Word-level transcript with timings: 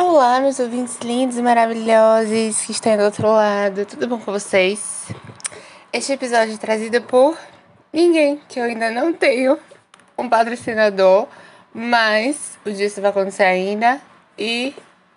Olá, 0.00 0.38
meus 0.38 0.60
ouvintes 0.60 0.96
lindos 1.02 1.36
e 1.36 1.42
maravilhosos 1.42 2.60
que 2.64 2.70
estão 2.70 2.96
do 2.96 3.02
outro 3.02 3.26
lado, 3.26 3.84
tudo 3.84 4.06
bom 4.06 4.20
com 4.20 4.30
vocês? 4.30 5.08
Este 5.92 6.12
episódio 6.12 6.54
é 6.54 6.56
trazido 6.56 7.02
por 7.02 7.36
ninguém, 7.92 8.40
que 8.48 8.60
eu 8.60 8.62
ainda 8.62 8.92
não 8.92 9.12
tenho 9.12 9.58
um 10.16 10.28
patrocinador, 10.28 11.26
mas 11.74 12.56
o 12.64 12.70
dia 12.70 12.86
isso 12.86 13.00
vai 13.00 13.10
acontecer 13.10 13.42
ainda 13.42 14.00
e 14.38 14.72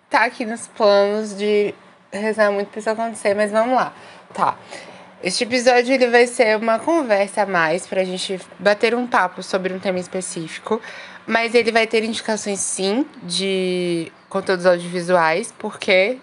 tá 0.10 0.26
aqui 0.26 0.48
nos 0.48 0.66
planos 0.66 1.38
de 1.38 1.76
rezar 2.12 2.52
muito 2.52 2.70
pra 2.70 2.80
isso 2.80 2.90
acontecer, 2.90 3.36
mas 3.36 3.52
vamos 3.52 3.76
lá. 3.76 3.94
Tá. 4.34 4.58
Este 5.24 5.44
episódio 5.44 5.94
ele 5.94 6.08
vai 6.08 6.26
ser 6.26 6.58
uma 6.58 6.80
conversa 6.80 7.44
a 7.44 7.46
mais 7.46 7.86
pra 7.86 8.04
gente 8.04 8.42
bater 8.58 8.96
um 8.96 9.06
papo 9.06 9.44
sobre 9.44 9.72
um 9.72 9.78
tema 9.78 10.00
específico, 10.00 10.82
mas 11.28 11.54
ele 11.54 11.72
vai 11.72 11.86
ter 11.86 12.04
indicações 12.04 12.60
sim 12.60 13.06
de 13.22 14.12
conteúdos 14.32 14.66
audiovisuais, 14.66 15.54
porque 15.60 16.18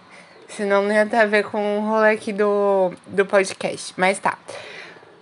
senão 0.49 0.83
não 0.83 0.93
ia 0.93 1.05
ter 1.05 1.19
a 1.19 1.27
ver 1.27 1.45
com 1.45 1.79
o 1.79 1.89
rolê 1.89 2.13
aqui 2.13 2.33
do, 2.33 2.91
do 3.07 3.27
podcast. 3.27 3.93
Mas 3.99 4.19
tá. 4.19 4.39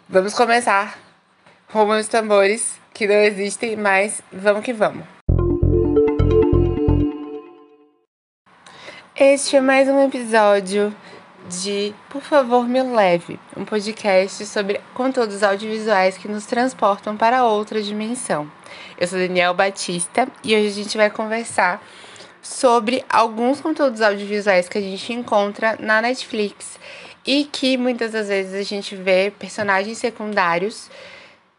Vamos 0.08 0.32
começar. 0.34 0.96
Rumo 1.68 1.94
os 1.94 2.06
tambores, 2.06 2.78
que 2.94 3.08
não 3.08 3.16
existem, 3.16 3.74
mas 3.74 4.22
vamos 4.32 4.64
que 4.64 4.72
vamos. 4.72 5.04
Este 9.16 9.56
é 9.56 9.60
mais 9.60 9.88
um 9.88 10.04
episódio 10.06 10.94
de 11.48 11.92
Por 12.08 12.22
favor, 12.22 12.68
me 12.68 12.82
leve, 12.82 13.40
um 13.56 13.64
podcast 13.64 14.46
sobre 14.46 14.80
conteúdos 14.94 15.42
audiovisuais 15.42 16.16
que 16.16 16.28
nos 16.28 16.46
transportam 16.46 17.16
para 17.16 17.44
outra 17.44 17.82
dimensão. 17.82 18.48
Eu 18.96 19.08
sou 19.08 19.18
Daniel 19.18 19.54
Batista 19.54 20.28
e 20.44 20.54
hoje 20.54 20.68
a 20.68 20.70
gente 20.70 20.96
vai 20.96 21.10
conversar 21.10 21.82
sobre 22.46 23.04
alguns 23.08 23.60
conteúdos 23.60 24.00
audiovisuais 24.00 24.68
que 24.68 24.78
a 24.78 24.80
gente 24.80 25.12
encontra 25.12 25.76
na 25.80 26.00
Netflix 26.00 26.78
e 27.26 27.44
que 27.44 27.76
muitas 27.76 28.12
das 28.12 28.28
vezes 28.28 28.54
a 28.54 28.62
gente 28.62 28.94
vê 28.94 29.32
personagens 29.36 29.98
secundários 29.98 30.88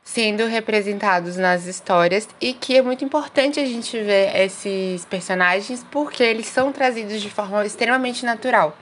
sendo 0.01 0.45
representados 0.45 1.35
nas 1.35 1.65
histórias 1.65 2.29
e 2.39 2.53
que 2.53 2.77
é 2.77 2.81
muito 2.81 3.03
importante 3.03 3.59
a 3.59 3.65
gente 3.65 3.99
ver 3.99 4.33
esses 4.37 5.03
personagens 5.03 5.85
porque 5.91 6.23
eles 6.23 6.47
são 6.47 6.71
trazidos 6.71 7.21
de 7.21 7.29
forma 7.29 7.65
extremamente 7.65 8.25
natural. 8.25 8.75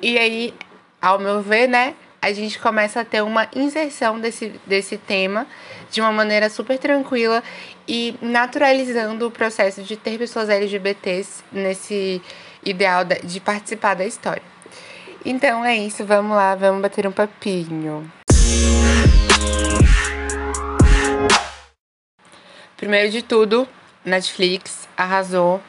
E 0.00 0.16
aí, 0.16 0.54
ao 1.02 1.18
meu 1.18 1.42
ver, 1.42 1.66
né, 1.66 1.94
a 2.22 2.32
gente 2.32 2.60
começa 2.60 3.00
a 3.00 3.04
ter 3.04 3.22
uma 3.22 3.48
inserção 3.54 4.20
desse, 4.20 4.52
desse 4.64 4.96
tema 4.96 5.48
de 5.90 6.00
uma 6.00 6.12
maneira 6.12 6.48
super 6.50 6.78
tranquila 6.78 7.42
e 7.86 8.14
naturalizando 8.20 9.26
o 9.26 9.30
processo 9.30 9.82
de 9.82 9.96
ter 9.96 10.18
pessoas 10.18 10.48
LGBTs 10.48 11.42
nesse 11.50 12.22
ideal 12.64 13.04
de 13.04 13.40
participar 13.40 13.94
da 13.94 14.04
história. 14.04 14.42
Então 15.24 15.64
é 15.64 15.76
isso, 15.76 16.04
vamos 16.04 16.36
lá, 16.36 16.54
vamos 16.54 16.80
bater 16.80 17.06
um 17.06 17.12
papinho. 17.12 18.10
Primeiro 22.76 23.10
de 23.10 23.22
tudo, 23.22 23.68
Netflix 24.04 24.88
arrasou. 24.96 25.60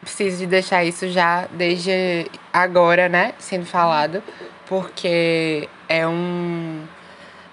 Preciso 0.00 0.38
de 0.38 0.46
deixar 0.46 0.84
isso 0.84 1.08
já 1.08 1.46
desde 1.52 2.28
agora, 2.52 3.08
né? 3.08 3.34
Sendo 3.38 3.64
falado. 3.64 4.22
Porque 4.66 5.68
é 5.88 6.06
um, 6.06 6.84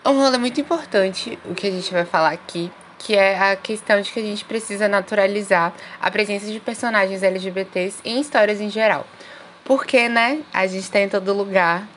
um 0.09 0.19
rolê 0.19 0.37
muito 0.37 0.59
importante 0.59 1.37
o 1.45 1.53
que 1.53 1.67
a 1.67 1.71
gente 1.71 1.91
vai 1.91 2.05
falar 2.05 2.31
aqui. 2.31 2.71
Que 2.97 3.15
é 3.15 3.37
a 3.37 3.55
questão 3.55 3.99
de 3.99 4.11
que 4.11 4.19
a 4.19 4.23
gente 4.23 4.45
precisa 4.45 4.87
naturalizar 4.87 5.73
a 5.99 6.11
presença 6.11 6.45
de 6.45 6.59
personagens 6.59 7.23
LGBTs 7.23 7.97
em 8.05 8.19
histórias 8.19 8.61
em 8.61 8.69
geral. 8.69 9.07
Porque, 9.65 10.07
né? 10.07 10.41
A 10.53 10.67
gente 10.67 10.89
tá 10.89 10.99
em 10.99 11.09
todo 11.09 11.33
lugar 11.33 11.87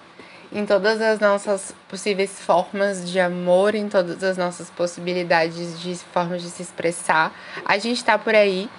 em 0.54 0.64
todas 0.64 1.00
as 1.00 1.18
nossas 1.18 1.74
possíveis 1.88 2.38
formas 2.40 3.10
de 3.10 3.18
amor, 3.18 3.74
em 3.74 3.88
todas 3.88 4.22
as 4.22 4.36
nossas 4.36 4.70
possibilidades 4.70 5.80
de 5.80 5.96
formas 5.96 6.42
de 6.42 6.48
se 6.48 6.62
expressar. 6.62 7.34
A 7.64 7.76
gente 7.76 7.96
está 7.96 8.16
por 8.16 8.36
aí 8.36 8.70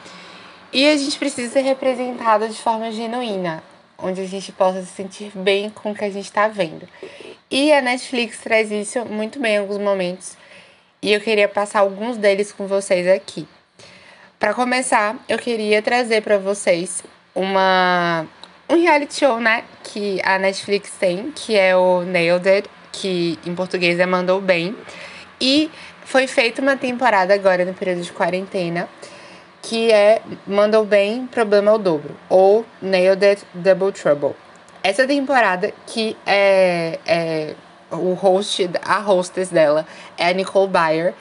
e 0.71 0.87
a 0.87 0.95
gente 0.95 1.19
precisa 1.19 1.51
ser 1.51 1.61
representada 1.61 2.47
de 2.47 2.57
forma 2.57 2.89
genuína, 2.91 3.61
onde 3.97 4.21
a 4.21 4.25
gente 4.25 4.53
possa 4.53 4.81
se 4.81 4.87
sentir 4.87 5.31
bem 5.35 5.69
com 5.69 5.91
o 5.91 5.95
que 5.95 6.05
a 6.05 6.09
gente 6.09 6.25
está 6.25 6.47
vendo. 6.47 6.87
E 7.49 7.71
a 7.71 7.81
Netflix 7.81 8.39
traz 8.39 8.71
isso 8.71 9.05
muito 9.05 9.39
bem 9.39 9.55
em 9.55 9.57
alguns 9.59 9.77
momentos 9.77 10.35
e 11.05 11.13
eu 11.13 11.21
queria 11.21 11.47
passar 11.47 11.81
alguns 11.81 12.17
deles 12.17 12.51
com 12.51 12.65
vocês 12.65 13.07
aqui. 13.07 13.47
Para 14.39 14.55
começar, 14.55 15.15
eu 15.29 15.37
queria 15.37 15.79
trazer 15.79 16.21
para 16.21 16.39
vocês 16.39 17.03
uma 17.35 18.25
um 18.67 18.81
reality 18.81 19.19
show, 19.19 19.39
né, 19.39 19.63
que 19.83 20.19
a 20.23 20.39
Netflix 20.39 20.91
tem, 20.99 21.31
que 21.31 21.55
é 21.55 21.77
o 21.77 22.01
Nailed 22.01 22.49
It, 22.49 22.69
que 22.91 23.37
em 23.45 23.53
português 23.53 23.99
é 23.99 24.05
Mandou 24.07 24.41
Bem. 24.41 24.75
E 25.39 25.69
foi 26.03 26.25
feita 26.25 26.63
uma 26.63 26.75
temporada 26.75 27.35
agora 27.35 27.63
no 27.63 27.75
período 27.75 28.01
de 28.01 28.11
quarentena, 28.11 28.89
que 29.61 29.91
é 29.91 30.23
Mandou 30.47 30.83
Bem, 30.83 31.27
Problema 31.27 31.69
ao 31.69 31.77
Dobro, 31.77 32.17
ou 32.27 32.65
Nailed 32.81 33.23
It, 33.23 33.45
Double 33.53 33.91
Trouble. 33.91 34.44
Essa 34.85 35.07
temporada 35.07 35.73
que 35.87 36.15
é, 36.27 36.99
é 37.07 37.55
o 37.89 38.13
host, 38.13 38.69
a 38.83 38.99
hostess 38.99 39.49
dela 39.49 39.83
é 40.15 40.27
a 40.27 40.31
Nicole 40.31 40.69
Byer. 40.71 41.15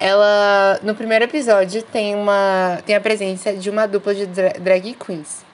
Ela, 0.00 0.80
no 0.82 0.92
primeiro 0.92 1.24
episódio, 1.24 1.84
tem, 1.84 2.16
uma, 2.16 2.80
tem 2.84 2.96
a 2.96 3.00
presença 3.00 3.52
de 3.52 3.70
uma 3.70 3.86
dupla 3.86 4.12
de 4.12 4.26
drag 4.26 4.92
queens. 4.94 5.44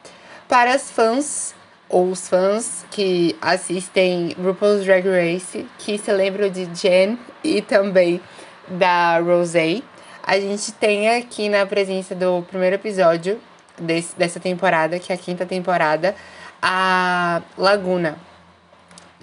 Para 0.48 0.72
as 0.72 0.90
fãs 0.90 1.54
ou 1.90 2.08
os 2.08 2.26
fãs 2.26 2.86
que 2.90 3.36
assistem 3.42 4.34
RuPaul's 4.42 4.86
Drag 4.86 5.06
Race, 5.06 5.68
que 5.78 5.98
se 5.98 6.10
lembram 6.10 6.48
de 6.48 6.66
Jen 6.74 7.18
e 7.44 7.60
também 7.60 8.18
da 8.66 9.18
Rosé, 9.18 9.82
a 10.22 10.40
gente 10.40 10.72
tem 10.72 11.10
aqui 11.10 11.50
na 11.50 11.66
presença 11.66 12.14
do 12.14 12.40
primeiro 12.48 12.76
episódio 12.76 13.38
desse, 13.78 14.16
dessa 14.16 14.40
temporada, 14.40 14.98
que 14.98 15.12
é 15.12 15.16
a 15.16 15.18
quinta 15.18 15.44
temporada, 15.44 16.14
a 16.62 17.42
Laguna, 17.58 18.16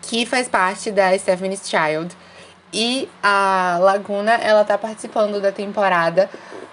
que 0.01 0.25
faz 0.25 0.49
parte 0.49 0.91
da 0.91 1.17
Stephanie's 1.17 1.67
Child. 1.67 2.15
E 2.71 3.09
a 3.23 3.77
Laguna, 3.81 4.33
ela 4.33 4.63
tá 4.63 4.77
participando 4.77 5.41
da 5.41 5.51
temporada 5.51 6.29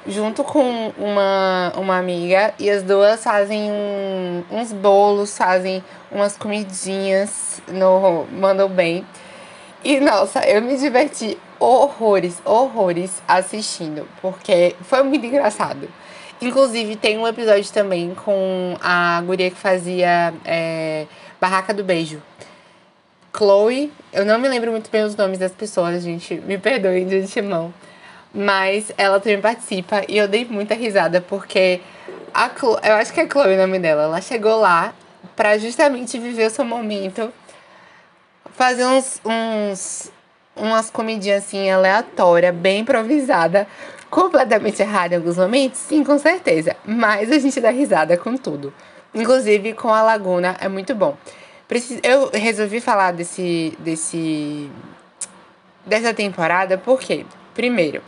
junto 0.07 0.45
com 0.45 0.93
uma, 0.97 1.73
uma 1.77 1.99
amiga 1.99 2.55
e 2.59 2.71
as 2.71 2.83
duas 2.83 3.23
fazem 3.23 3.71
um, 3.71 4.45
uns 4.51 4.73
bolos, 4.73 5.37
fazem 5.37 5.83
umas 6.11 6.37
comidinhas 6.37 7.61
no 7.69 8.27
Mandam 8.33 8.69
Bem. 8.69 9.07
E 9.83 10.01
nossa, 10.01 10.41
eu 10.47 10.61
me 10.63 10.77
diverti 10.77 11.39
horrores, 11.59 12.41
horrores 12.45 13.23
assistindo, 13.27 14.07
porque 14.21 14.75
foi 14.83 15.03
muito 15.03 15.27
engraçado. 15.27 15.89
Inclusive, 16.41 16.97
tem 16.97 17.17
um 17.19 17.27
episódio 17.27 17.71
também 17.73 18.15
com 18.15 18.77
a 18.81 19.23
guria 19.25 19.51
que 19.51 19.57
fazia 19.57 20.35
é, 20.45 21.07
Barraca 21.41 21.73
do 21.73 21.83
Beijo. 21.83 22.23
Chloe, 23.35 23.93
eu 24.13 24.25
não 24.25 24.39
me 24.39 24.49
lembro 24.49 24.71
muito 24.71 24.91
bem 24.91 25.03
os 25.05 25.15
nomes 25.17 25.39
das 25.39 25.53
pessoas, 25.53 26.03
gente, 26.03 26.35
me 26.37 26.59
perdoem 26.59 27.07
de 27.07 27.19
antemão. 27.19 27.73
Mas 28.35 28.93
ela 28.99 29.19
também 29.19 29.41
participa 29.41 30.03
e 30.09 30.19
eu 30.19 30.29
dei 30.29 30.45
muita 30.45 30.75
risada 30.75 31.21
porque 31.23 31.81
a 32.35 32.51
Chloe, 32.51 32.81
eu 32.83 32.95
acho 32.95 33.13
que 33.13 33.21
é 33.21 33.29
Chloe 33.29 33.55
o 33.55 33.59
nome 33.59 33.79
dela. 33.79 34.05
Ela 34.05 34.21
chegou 34.21 34.61
lá 34.61 34.93
para 35.35 35.57
justamente 35.59 36.19
viver 36.19 36.47
o 36.47 36.51
seu 36.51 36.65
momento, 36.65 37.33
fazer 38.55 38.85
uns, 38.85 39.21
uns 39.25 40.11
umas 40.57 40.91
comidinhas 40.91 41.45
assim 41.45 41.71
aleatória, 41.71 42.51
bem 42.51 42.81
improvisada, 42.81 43.67
completamente 44.17 44.81
errada 44.81 45.15
em 45.15 45.19
alguns 45.19 45.37
momentos, 45.37 45.79
sim, 45.79 46.03
com 46.03 46.19
certeza. 46.19 46.75
Mas 46.87 47.31
a 47.31 47.39
gente 47.39 47.61
dá 47.61 47.69
risada 47.69 48.17
com 48.17 48.35
tudo. 48.35 48.73
Inclusive 49.15 49.75
com 49.75 49.93
a 49.93 50.03
Laguna 50.03 50.57
é 50.59 50.69
muito 50.69 50.95
bom. 50.95 51.15
Eu 52.03 52.31
resolvi 52.33 52.81
falar 52.81 53.13
desse, 53.13 53.77
desse 53.79 54.71
dessa 55.85 56.15
temporada 56.15 56.79
porque, 56.79 57.27
primeiro, 57.55 58.01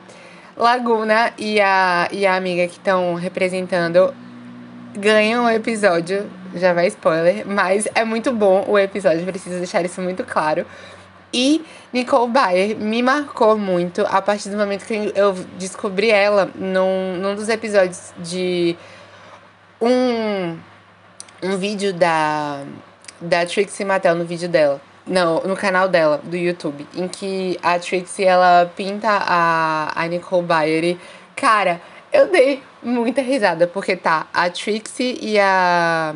Laguna 0.56 1.34
e 1.36 1.60
a, 1.60 2.08
e 2.10 2.24
a 2.24 2.36
amiga 2.36 2.66
que 2.66 2.78
estão 2.78 3.14
representando 3.14 4.14
ganham 4.94 5.44
o 5.44 5.50
episódio. 5.50 6.26
Já 6.54 6.72
vai 6.72 6.86
spoiler, 6.86 7.46
mas 7.46 7.86
é 7.94 8.02
muito 8.02 8.32
bom 8.32 8.64
o 8.66 8.78
episódio, 8.78 9.26
preciso 9.26 9.58
deixar 9.58 9.84
isso 9.84 10.00
muito 10.00 10.24
claro. 10.24 10.64
E 11.32 11.64
Nicole 11.92 12.30
Bayer 12.30 12.76
me 12.76 13.02
marcou 13.02 13.58
muito 13.58 14.02
a 14.08 14.22
partir 14.22 14.48
do 14.48 14.56
momento 14.56 14.86
que 14.86 15.12
eu 15.14 15.34
descobri 15.58 16.10
ela 16.10 16.50
num, 16.54 17.16
num 17.16 17.34
dos 17.34 17.48
episódios 17.48 18.12
de 18.18 18.76
um, 19.80 20.58
um 21.42 21.56
vídeo 21.58 21.92
da, 21.92 22.62
da 23.20 23.44
Trixie 23.44 23.84
Mattel, 23.84 24.14
no 24.14 24.24
vídeo 24.24 24.48
dela. 24.48 24.80
Não, 25.06 25.40
no 25.40 25.56
canal 25.56 25.88
dela, 25.88 26.20
do 26.22 26.36
YouTube, 26.36 26.86
em 26.94 27.08
que 27.08 27.58
a 27.62 27.78
Trixie, 27.78 28.24
ela 28.24 28.70
pinta 28.76 29.08
a, 29.08 29.92
a 29.94 30.06
Nicole 30.06 30.46
Bayer 30.46 30.84
e, 30.84 31.00
cara, 31.34 31.80
Eu 32.10 32.28
dei 32.28 32.62
muita 32.82 33.20
risada, 33.20 33.66
porque 33.66 33.94
tá 33.94 34.26
a 34.32 34.48
Trixie 34.48 35.18
e 35.20 35.38
a. 35.38 36.14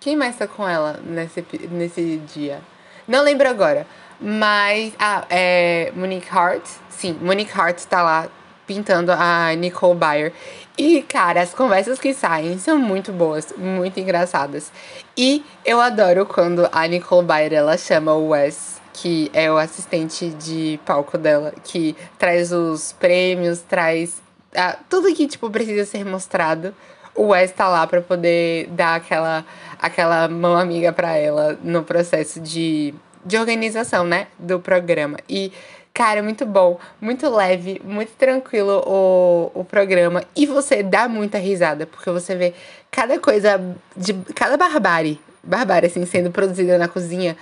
Quem 0.00 0.16
mais 0.16 0.36
tá 0.36 0.48
com 0.48 0.68
ela 0.68 1.00
nesse, 1.04 1.44
nesse 1.70 2.16
dia? 2.34 2.60
Não 3.08 3.24
lembro 3.24 3.48
agora. 3.48 3.86
Mas. 4.20 4.92
Ah, 4.98 5.24
é. 5.30 5.90
Monique 5.96 6.28
Hart. 6.30 6.62
Sim, 6.90 7.18
Monique 7.20 7.58
Hart 7.58 7.82
tá 7.84 8.02
lá 8.02 8.28
pintando 8.66 9.10
a 9.10 9.54
Nicole 9.54 9.98
Byer. 9.98 10.32
E, 10.76 11.02
cara, 11.02 11.40
as 11.40 11.52
conversas 11.54 11.98
que 11.98 12.14
saem 12.14 12.58
são 12.58 12.78
muito 12.78 13.12
boas, 13.12 13.52
muito 13.56 13.98
engraçadas. 13.98 14.70
E 15.16 15.44
eu 15.64 15.80
adoro 15.80 16.26
quando 16.26 16.68
a 16.70 16.86
Nicole 16.86 17.26
Byer 17.26 17.52
ela 17.52 17.76
chama 17.76 18.12
o 18.12 18.28
Wes, 18.28 18.80
que 18.92 19.30
é 19.32 19.50
o 19.50 19.56
assistente 19.56 20.28
de 20.30 20.78
palco 20.84 21.16
dela, 21.16 21.52
que 21.64 21.96
traz 22.18 22.52
os 22.52 22.92
prêmios, 22.92 23.60
traz 23.60 24.20
ah, 24.54 24.76
tudo 24.88 25.12
que 25.14 25.26
tipo 25.26 25.50
precisa 25.50 25.84
ser 25.84 26.04
mostrado. 26.04 26.74
O 27.14 27.28
Wes 27.28 27.50
tá 27.50 27.68
lá 27.68 27.86
para 27.86 28.00
poder 28.00 28.68
dar 28.68 28.96
aquela 28.96 29.44
aquela 29.78 30.28
mão 30.28 30.56
amiga 30.56 30.92
para 30.92 31.16
ela 31.16 31.58
no 31.62 31.82
processo 31.82 32.40
de 32.40 32.94
de 33.24 33.36
organização, 33.36 34.04
né, 34.04 34.28
do 34.38 34.58
programa. 34.58 35.18
E 35.28 35.52
Cara, 35.98 36.22
muito 36.22 36.46
bom, 36.46 36.78
muito 37.00 37.28
leve, 37.28 37.82
muito 37.84 38.12
tranquilo 38.12 38.84
o, 38.86 39.50
o 39.52 39.64
programa. 39.64 40.22
E 40.36 40.46
você 40.46 40.80
dá 40.80 41.08
muita 41.08 41.38
risada, 41.38 41.86
porque 41.86 42.08
você 42.08 42.36
vê 42.36 42.54
cada 42.88 43.18
coisa, 43.18 43.60
de 43.96 44.14
cada 44.32 44.56
barbárie, 44.56 45.20
barbárie, 45.42 45.88
assim, 45.88 46.06
sendo 46.06 46.30
produzida 46.30 46.78
na 46.78 46.86
cozinha. 46.86 47.36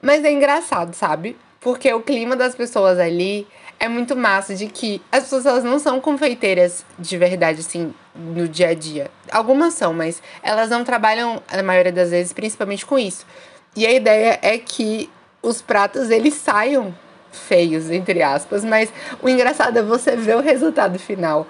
Mas 0.00 0.24
é 0.24 0.30
engraçado, 0.30 0.94
sabe? 0.94 1.36
Porque 1.60 1.92
o 1.92 2.00
clima 2.00 2.36
das 2.36 2.54
pessoas 2.54 3.00
ali 3.00 3.44
é 3.78 3.88
muito 3.88 4.16
massa, 4.16 4.54
de 4.54 4.66
que 4.66 5.02
as 5.12 5.24
pessoas 5.24 5.46
elas 5.46 5.64
não 5.64 5.78
são 5.78 6.00
confeiteiras 6.00 6.84
de 6.98 7.16
verdade, 7.16 7.60
assim, 7.60 7.94
no 8.14 8.48
dia 8.48 8.68
a 8.68 8.74
dia. 8.74 9.10
Algumas 9.30 9.74
são, 9.74 9.92
mas 9.92 10.22
elas 10.42 10.70
não 10.70 10.84
trabalham, 10.84 11.42
a 11.48 11.62
maioria 11.62 11.92
das 11.92 12.10
vezes, 12.10 12.32
principalmente 12.32 12.86
com 12.86 12.98
isso. 12.98 13.26
E 13.74 13.86
a 13.86 13.92
ideia 13.92 14.38
é 14.42 14.56
que 14.58 15.10
os 15.42 15.60
pratos, 15.60 16.10
eles 16.10 16.34
saiam 16.34 16.94
feios, 17.30 17.90
entre 17.90 18.22
aspas, 18.22 18.64
mas 18.64 18.92
o 19.22 19.28
engraçado 19.28 19.78
é 19.78 19.82
você 19.82 20.16
ver 20.16 20.36
o 20.36 20.40
resultado 20.40 20.98
final. 20.98 21.46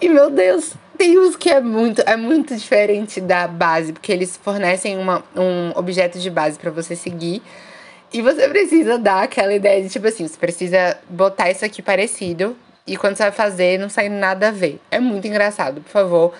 E 0.00 0.08
meu 0.08 0.30
Deus, 0.30 0.72
tem 0.96 1.18
uns 1.18 1.36
que 1.36 1.50
é 1.50 1.60
muito, 1.60 2.02
é 2.06 2.16
muito 2.16 2.56
diferente 2.56 3.20
da 3.20 3.46
base, 3.46 3.92
porque 3.92 4.10
eles 4.10 4.38
fornecem 4.42 4.98
uma, 4.98 5.22
um 5.36 5.72
objeto 5.74 6.18
de 6.18 6.30
base 6.30 6.58
para 6.58 6.70
você 6.70 6.96
seguir. 6.96 7.42
E 8.12 8.22
você 8.22 8.48
precisa 8.48 8.98
dar 8.98 9.22
aquela 9.22 9.54
ideia 9.54 9.82
de 9.82 9.88
tipo 9.88 10.06
assim, 10.06 10.26
você 10.26 10.36
precisa 10.36 10.98
botar 11.08 11.50
isso 11.50 11.64
aqui 11.64 11.80
parecido. 11.80 12.56
E 12.86 12.96
quando 12.96 13.16
você 13.16 13.22
vai 13.22 13.32
fazer, 13.32 13.78
não 13.78 13.88
sai 13.88 14.08
nada 14.08 14.48
a 14.48 14.50
ver. 14.50 14.80
É 14.90 14.98
muito 14.98 15.28
engraçado, 15.28 15.80
por 15.80 15.90
favor. 15.90 16.34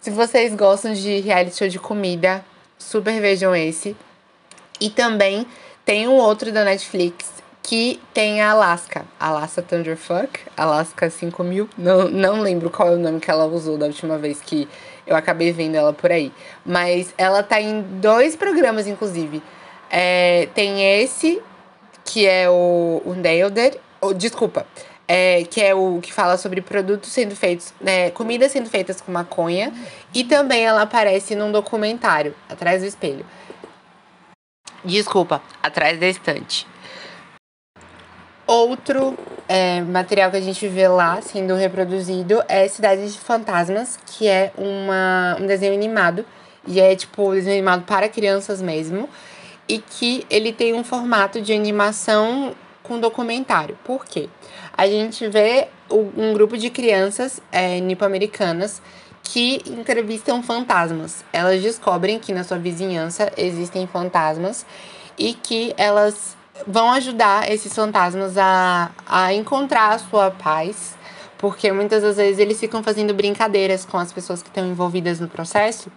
Se 0.00 0.10
vocês 0.10 0.52
gostam 0.54 0.92
de 0.92 1.20
reality 1.20 1.56
show 1.56 1.68
de 1.68 1.78
comida, 1.78 2.44
super 2.76 3.20
vejam 3.20 3.54
esse. 3.54 3.96
E 4.80 4.90
também 4.90 5.46
tem 5.84 6.08
um 6.08 6.14
outro 6.14 6.50
da 6.50 6.64
Netflix 6.64 7.30
que 7.62 8.00
tem 8.12 8.42
a 8.42 8.50
Alaska. 8.50 9.04
Alaska 9.20 9.62
Thunderfuck, 9.62 10.40
Alaska 10.56 11.08
5000. 11.08 11.68
Não, 11.78 12.08
não 12.08 12.40
lembro 12.40 12.68
qual 12.68 12.88
é 12.88 12.96
o 12.96 12.98
nome 12.98 13.20
que 13.20 13.30
ela 13.30 13.46
usou 13.46 13.78
da 13.78 13.86
última 13.86 14.18
vez 14.18 14.40
que 14.40 14.68
eu 15.06 15.14
acabei 15.14 15.52
vendo 15.52 15.76
ela 15.76 15.92
por 15.92 16.10
aí. 16.10 16.32
Mas 16.66 17.14
ela 17.16 17.44
tá 17.44 17.60
em 17.60 17.82
dois 18.00 18.34
programas, 18.34 18.88
inclusive. 18.88 19.40
É, 19.94 20.48
tem 20.54 20.82
esse, 20.82 21.42
que 22.02 22.26
é 22.26 22.48
o, 22.48 23.02
o 23.04 23.14
Nailed 23.14 23.78
Oh, 24.00 24.14
desculpa. 24.14 24.66
É, 25.06 25.44
que 25.44 25.60
é 25.60 25.74
o 25.74 26.00
que 26.00 26.12
fala 26.12 26.38
sobre 26.38 26.62
produtos 26.62 27.10
sendo 27.10 27.36
feitos, 27.36 27.74
né, 27.80 28.10
comidas 28.10 28.50
sendo 28.50 28.70
feitas 28.70 29.00
com 29.00 29.12
maconha. 29.12 29.70
E 30.14 30.24
também 30.24 30.64
ela 30.64 30.82
aparece 30.82 31.34
num 31.34 31.52
documentário, 31.52 32.34
atrás 32.48 32.80
do 32.80 32.88
espelho. 32.88 33.26
Desculpa, 34.82 35.42
atrás 35.62 36.00
da 36.00 36.06
estante. 36.06 36.66
Outro 38.46 39.16
é, 39.48 39.82
material 39.82 40.30
que 40.30 40.36
a 40.38 40.40
gente 40.40 40.66
vê 40.66 40.88
lá 40.88 41.20
sendo 41.20 41.54
reproduzido 41.54 42.42
é 42.48 42.66
Cidade 42.66 43.12
de 43.12 43.18
Fantasmas, 43.18 43.98
que 44.06 44.26
é 44.26 44.52
uma, 44.56 45.36
um 45.38 45.46
desenho 45.46 45.74
animado. 45.74 46.24
E 46.66 46.80
é 46.80 46.96
tipo 46.96 47.32
desenho 47.32 47.56
animado 47.56 47.84
para 47.84 48.08
crianças 48.08 48.60
mesmo. 48.62 49.08
E 49.72 49.78
que 49.78 50.26
ele 50.28 50.52
tem 50.52 50.74
um 50.74 50.84
formato 50.84 51.40
de 51.40 51.52
animação 51.52 52.54
com 52.82 53.00
documentário. 53.00 53.78
Por 53.84 54.04
quê? 54.04 54.28
A 54.76 54.86
gente 54.86 55.26
vê 55.28 55.68
um 55.90 56.32
grupo 56.32 56.56
de 56.58 56.68
crianças 56.68 57.40
é, 57.50 57.80
nipo-americanas 57.80 58.82
que 59.22 59.62
entrevistam 59.66 60.42
fantasmas. 60.42 61.24
Elas 61.32 61.62
descobrem 61.62 62.18
que 62.18 62.32
na 62.32 62.44
sua 62.44 62.58
vizinhança 62.58 63.32
existem 63.36 63.86
fantasmas 63.86 64.66
e 65.18 65.34
que 65.34 65.72
elas 65.76 66.36
vão 66.66 66.92
ajudar 66.92 67.50
esses 67.50 67.72
fantasmas 67.72 68.36
a, 68.36 68.90
a 69.06 69.32
encontrar 69.32 69.94
a 69.94 69.98
sua 69.98 70.30
paz, 70.30 70.96
porque 71.38 71.72
muitas 71.72 72.02
das 72.02 72.16
vezes 72.16 72.38
eles 72.38 72.58
ficam 72.58 72.82
fazendo 72.82 73.14
brincadeiras 73.14 73.84
com 73.84 73.98
as 73.98 74.12
pessoas 74.12 74.42
que 74.42 74.48
estão 74.48 74.66
envolvidas 74.66 75.20
no 75.20 75.28
processo. 75.28 75.90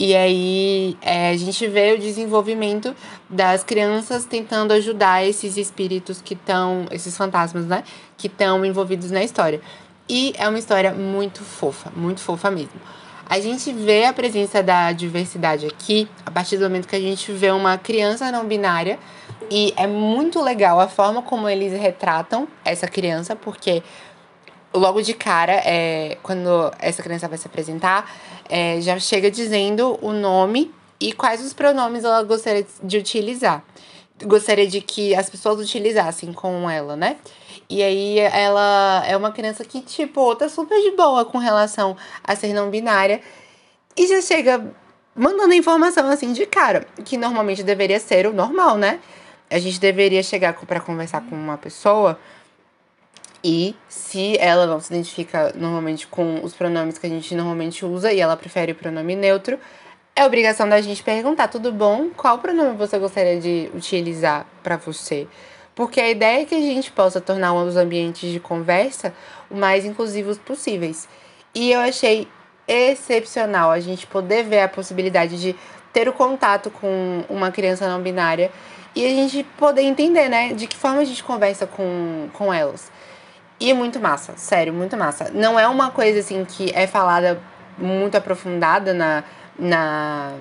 E 0.00 0.14
aí 0.14 0.96
é, 1.02 1.30
a 1.30 1.36
gente 1.36 1.66
vê 1.66 1.92
o 1.92 1.98
desenvolvimento 1.98 2.94
das 3.28 3.64
crianças 3.64 4.24
tentando 4.24 4.72
ajudar 4.72 5.26
esses 5.26 5.56
espíritos 5.56 6.22
que 6.22 6.34
estão, 6.34 6.86
esses 6.92 7.16
fantasmas, 7.16 7.66
né? 7.66 7.82
Que 8.16 8.28
estão 8.28 8.64
envolvidos 8.64 9.10
na 9.10 9.24
história. 9.24 9.60
E 10.08 10.32
é 10.38 10.48
uma 10.48 10.58
história 10.58 10.92
muito 10.92 11.42
fofa, 11.42 11.90
muito 11.96 12.20
fofa 12.20 12.48
mesmo. 12.48 12.80
A 13.28 13.40
gente 13.40 13.72
vê 13.72 14.04
a 14.04 14.12
presença 14.12 14.62
da 14.62 14.92
diversidade 14.92 15.66
aqui 15.66 16.08
a 16.24 16.30
partir 16.30 16.58
do 16.58 16.62
momento 16.62 16.86
que 16.86 16.94
a 16.94 17.00
gente 17.00 17.32
vê 17.32 17.50
uma 17.50 17.76
criança 17.76 18.30
não 18.30 18.46
binária 18.46 19.00
e 19.50 19.74
é 19.76 19.88
muito 19.88 20.40
legal 20.40 20.78
a 20.78 20.86
forma 20.86 21.22
como 21.22 21.48
eles 21.48 21.72
retratam 21.72 22.46
essa 22.64 22.86
criança, 22.86 23.34
porque 23.34 23.82
logo 24.72 25.00
de 25.02 25.14
cara, 25.14 25.52
é, 25.64 26.18
quando 26.22 26.72
essa 26.78 27.02
criança 27.02 27.28
vai 27.28 27.38
se 27.38 27.46
apresentar, 27.46 28.10
é, 28.48 28.80
já 28.80 28.98
chega 28.98 29.30
dizendo 29.30 29.98
o 30.02 30.12
nome 30.12 30.72
e 31.00 31.12
quais 31.12 31.44
os 31.44 31.52
pronomes 31.52 32.04
ela 32.04 32.22
gostaria 32.22 32.66
de 32.82 32.98
utilizar. 32.98 33.62
Gostaria 34.22 34.66
de 34.66 34.80
que 34.80 35.14
as 35.14 35.30
pessoas 35.30 35.60
utilizassem 35.60 36.32
com 36.32 36.68
ela, 36.68 36.96
né? 36.96 37.16
E 37.70 37.82
aí 37.82 38.18
ela 38.18 39.04
é 39.06 39.16
uma 39.16 39.30
criança 39.30 39.64
que, 39.64 39.80
tipo, 39.80 40.34
tá 40.34 40.48
super 40.48 40.80
de 40.80 40.90
boa 40.92 41.24
com 41.24 41.38
relação 41.38 41.96
a 42.24 42.34
ser 42.34 42.52
não 42.52 42.70
binária. 42.70 43.20
E 43.96 44.06
já 44.06 44.20
chega 44.20 44.74
mandando 45.14 45.54
informação 45.54 46.08
assim 46.08 46.32
de 46.32 46.46
cara, 46.46 46.86
que 47.04 47.16
normalmente 47.16 47.62
deveria 47.62 48.00
ser 48.00 48.26
o 48.26 48.32
normal, 48.32 48.76
né? 48.76 49.00
a 49.50 49.58
gente 49.58 49.80
deveria 49.80 50.22
chegar 50.22 50.52
para 50.54 50.80
conversar 50.80 51.22
com 51.22 51.34
uma 51.34 51.56
pessoa 51.56 52.18
e 53.42 53.74
se 53.88 54.36
ela 54.38 54.66
não 54.66 54.80
se 54.80 54.92
identifica 54.92 55.52
normalmente 55.54 56.06
com 56.06 56.40
os 56.42 56.54
pronomes 56.54 56.98
que 56.98 57.06
a 57.06 57.10
gente 57.10 57.34
normalmente 57.34 57.84
usa 57.84 58.12
e 58.12 58.20
ela 58.20 58.36
prefere 58.36 58.72
o 58.72 58.74
pronome 58.74 59.14
neutro, 59.14 59.58
é 60.16 60.24
obrigação 60.24 60.68
da 60.68 60.80
gente 60.80 61.02
perguntar: 61.02 61.48
tudo 61.48 61.72
bom? 61.72 62.08
Qual 62.16 62.38
pronome 62.38 62.76
você 62.76 62.98
gostaria 62.98 63.40
de 63.40 63.70
utilizar 63.74 64.46
para 64.62 64.76
você? 64.76 65.28
Porque 65.74 66.00
a 66.00 66.10
ideia 66.10 66.42
é 66.42 66.44
que 66.44 66.56
a 66.56 66.60
gente 66.60 66.90
possa 66.90 67.20
tornar 67.20 67.54
os 67.54 67.76
ambientes 67.76 68.32
de 68.32 68.40
conversa 68.40 69.14
o 69.48 69.54
mais 69.54 69.84
inclusivos 69.84 70.36
possíveis. 70.36 71.08
E 71.54 71.70
eu 71.70 71.78
achei 71.78 72.26
excepcional 72.66 73.70
a 73.70 73.78
gente 73.78 74.06
poder 74.06 74.42
ver 74.42 74.60
a 74.60 74.68
possibilidade 74.68 75.40
de 75.40 75.54
ter 75.92 76.08
o 76.08 76.12
contato 76.12 76.70
com 76.70 77.24
uma 77.28 77.50
criança 77.52 77.88
não 77.88 78.02
binária 78.02 78.50
e 78.94 79.06
a 79.06 79.08
gente 79.10 79.44
poder 79.56 79.82
entender, 79.82 80.28
né, 80.28 80.52
de 80.52 80.66
que 80.66 80.76
forma 80.76 81.00
a 81.00 81.04
gente 81.04 81.22
conversa 81.22 81.66
com, 81.66 82.28
com 82.32 82.52
elas. 82.52 82.90
E 83.60 83.74
muito 83.74 83.98
massa, 83.98 84.34
sério, 84.36 84.72
muito 84.72 84.96
massa. 84.96 85.30
Não 85.34 85.58
é 85.58 85.66
uma 85.66 85.90
coisa 85.90 86.20
assim 86.20 86.44
que 86.44 86.70
é 86.74 86.86
falada 86.86 87.40
muito 87.76 88.16
aprofundada 88.16 88.94
na, 88.94 89.24
na, 89.58 90.32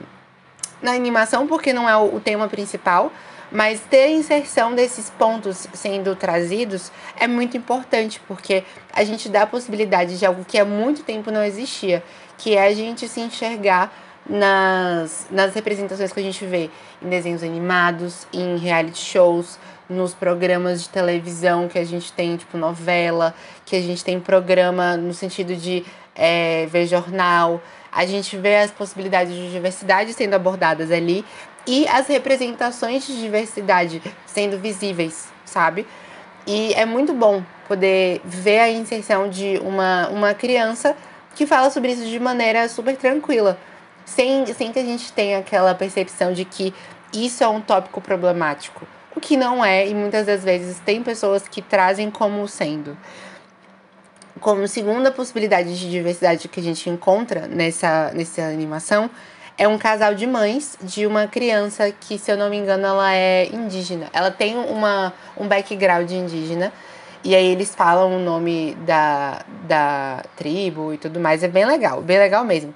na 0.81 0.91
animação, 0.91 1.47
porque 1.47 1.73
não 1.73 1.89
é 1.89 1.97
o, 1.97 2.15
o 2.15 2.19
tema 2.19 2.47
principal, 2.47 3.11
mas 3.51 3.79
ter 3.79 4.03
a 4.03 4.09
inserção 4.09 4.75
desses 4.75 5.09
pontos 5.09 5.67
sendo 5.73 6.15
trazidos 6.15 6.91
é 7.19 7.27
muito 7.27 7.57
importante, 7.57 8.21
porque 8.27 8.63
a 8.93 9.03
gente 9.03 9.29
dá 9.29 9.43
a 9.43 9.47
possibilidade 9.47 10.19
de 10.19 10.25
algo 10.25 10.43
que 10.45 10.59
há 10.59 10.65
muito 10.65 11.03
tempo 11.03 11.31
não 11.31 11.43
existia, 11.43 12.03
que 12.37 12.55
é 12.55 12.67
a 12.67 12.73
gente 12.73 13.07
se 13.07 13.19
enxergar 13.21 13.91
nas, 14.29 15.27
nas 15.31 15.53
representações 15.53 16.11
que 16.11 16.19
a 16.19 16.23
gente 16.23 16.45
vê 16.45 16.69
em 17.01 17.09
desenhos 17.09 17.41
animados, 17.41 18.27
em 18.33 18.57
reality 18.57 18.99
shows, 18.99 19.57
nos 19.89 20.13
programas 20.13 20.83
de 20.83 20.89
televisão 20.89 21.67
que 21.67 21.79
a 21.79 21.83
gente 21.85 22.11
tem, 22.11 22.37
tipo 22.37 22.57
novela, 22.57 23.33
que 23.65 23.75
a 23.75 23.81
gente 23.81 24.03
tem 24.03 24.19
programa 24.19 24.97
no 24.97 25.13
sentido 25.13 25.55
de 25.55 25.85
é, 26.15 26.65
ver 26.67 26.87
jornal. 26.87 27.61
A 27.91 28.05
gente 28.05 28.37
vê 28.37 28.57
as 28.57 28.71
possibilidades 28.71 29.33
de 29.33 29.51
diversidade 29.51 30.13
sendo 30.13 30.33
abordadas 30.33 30.91
ali 30.91 31.23
e 31.65 31.87
as 31.87 32.07
representações 32.07 33.05
de 33.05 33.19
diversidade 33.21 34.01
sendo 34.25 34.57
visíveis, 34.57 35.29
sabe? 35.45 35.85
E 36.45 36.73
é 36.73 36.85
muito 36.85 37.13
bom 37.13 37.43
poder 37.67 38.21
ver 38.23 38.59
a 38.59 38.69
inserção 38.69 39.29
de 39.29 39.59
uma, 39.61 40.07
uma 40.09 40.33
criança 40.33 40.95
que 41.35 41.45
fala 41.45 41.69
sobre 41.69 41.91
isso 41.91 42.05
de 42.05 42.19
maneira 42.19 42.67
super 42.69 42.95
tranquila, 42.95 43.59
sem, 44.05 44.45
sem 44.53 44.71
que 44.71 44.79
a 44.79 44.83
gente 44.83 45.11
tenha 45.11 45.39
aquela 45.39 45.75
percepção 45.75 46.31
de 46.31 46.45
que 46.45 46.73
isso 47.13 47.43
é 47.43 47.47
um 47.47 47.59
tópico 47.59 47.99
problemático. 47.99 48.87
O 49.17 49.19
que 49.19 49.35
não 49.35 49.65
é, 49.65 49.87
e 49.87 49.95
muitas 49.95 50.27
das 50.27 50.43
vezes 50.43 50.79
tem 50.85 51.01
pessoas 51.01 51.47
que 51.47 51.59
trazem 51.59 52.11
como 52.11 52.47
sendo. 52.47 52.95
Como 54.39 54.67
segunda 54.67 55.11
possibilidade 55.11 55.75
de 55.75 55.89
diversidade 55.89 56.47
que 56.47 56.59
a 56.59 56.63
gente 56.63 56.87
encontra 56.87 57.47
nessa, 57.47 58.11
nessa 58.13 58.43
animação, 58.43 59.09
é 59.57 59.67
um 59.67 59.75
casal 59.75 60.13
de 60.13 60.27
mães 60.27 60.77
de 60.83 61.07
uma 61.07 61.25
criança 61.25 61.91
que, 61.91 62.19
se 62.19 62.31
eu 62.31 62.37
não 62.37 62.47
me 62.47 62.57
engano, 62.57 62.85
ela 62.85 63.11
é 63.11 63.47
indígena. 63.47 64.07
Ela 64.13 64.29
tem 64.29 64.55
uma, 64.55 65.11
um 65.35 65.47
background 65.47 66.11
indígena. 66.11 66.71
E 67.23 67.33
aí 67.33 67.47
eles 67.47 67.73
falam 67.73 68.17
o 68.17 68.19
nome 68.19 68.77
da, 68.85 69.41
da 69.67 70.23
tribo 70.35 70.93
e 70.93 70.99
tudo 70.99 71.19
mais. 71.19 71.41
É 71.41 71.47
bem 71.47 71.65
legal, 71.65 72.03
bem 72.03 72.19
legal 72.19 72.45
mesmo. 72.45 72.71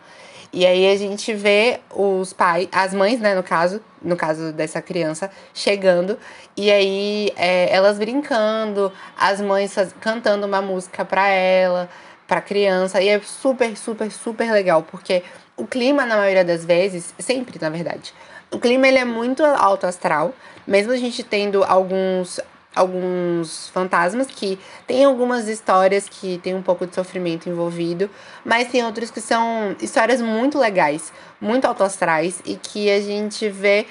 E 0.54 0.66
aí 0.66 0.92
a 0.92 0.98
gente 0.98 1.34
vê 1.34 1.80
os 1.90 2.34
pais, 2.34 2.68
as 2.72 2.94
mães, 2.94 3.20
né, 3.22 3.34
no 3.34 3.42
caso, 3.42 3.82
no 4.02 4.18
caso 4.18 4.52
dessa 4.52 4.82
criança, 4.82 5.32
chegando. 5.54 6.20
E 6.58 6.70
aí 6.70 7.32
é, 7.38 7.74
elas 7.74 7.98
brincando, 7.98 8.92
as 9.18 9.40
mães 9.40 9.74
cantando 10.02 10.46
uma 10.46 10.62
música 10.62 11.06
pra 11.06 11.30
ela, 11.30 11.90
pra 12.28 12.42
criança. 12.42 13.02
E 13.02 13.08
é 13.08 13.20
super, 13.22 13.78
super, 13.78 14.12
super 14.12 14.52
legal, 14.52 14.84
porque 14.84 15.24
o 15.56 15.66
clima, 15.66 16.06
na 16.06 16.18
maioria 16.18 16.44
das 16.44 16.66
vezes, 16.66 17.14
sempre 17.18 17.58
na 17.62 17.70
verdade, 17.70 18.14
o 18.52 18.60
clima 18.60 18.88
ele 18.88 18.98
é 18.98 19.06
muito 19.06 19.46
alto 19.46 19.88
astral, 19.88 20.34
mesmo 20.68 20.92
a 20.92 20.98
gente 20.98 21.24
tendo 21.24 21.64
alguns 21.64 22.42
alguns 22.76 23.70
fantasmas 23.70 24.28
que 24.28 24.58
tem 24.88 25.04
algumas 25.04 25.48
histórias 25.48 26.08
que 26.08 26.38
tem 26.40 26.56
um 26.56 26.62
pouco 26.62 26.88
de 26.88 26.96
sofrimento 26.96 27.50
envolvido, 27.50 28.10
mas 28.46 28.70
tem 28.70 28.84
outros 28.84 29.12
que 29.12 29.20
são 29.20 29.76
histórias 29.82 30.22
muito 30.22 30.58
legais, 30.58 31.12
muito 31.40 31.66
autoastrais 31.66 32.42
e 32.46 32.56
que 32.56 32.90
a 32.90 33.02
gente 33.02 33.50
vê 33.50 33.86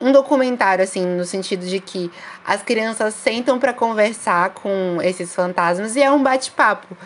um 0.00 0.10
documentário 0.10 0.82
assim 0.82 1.06
no 1.06 1.24
sentido 1.24 1.64
de 1.64 1.80
que 1.80 2.10
as 2.44 2.62
crianças 2.62 3.14
sentam 3.14 3.58
para 3.58 3.72
conversar 3.72 4.50
com 4.50 4.98
esses 5.02 5.34
fantasmas 5.34 5.96
e 5.96 6.02
é 6.02 6.10
um 6.10 6.22
bate-papo. 6.22 6.96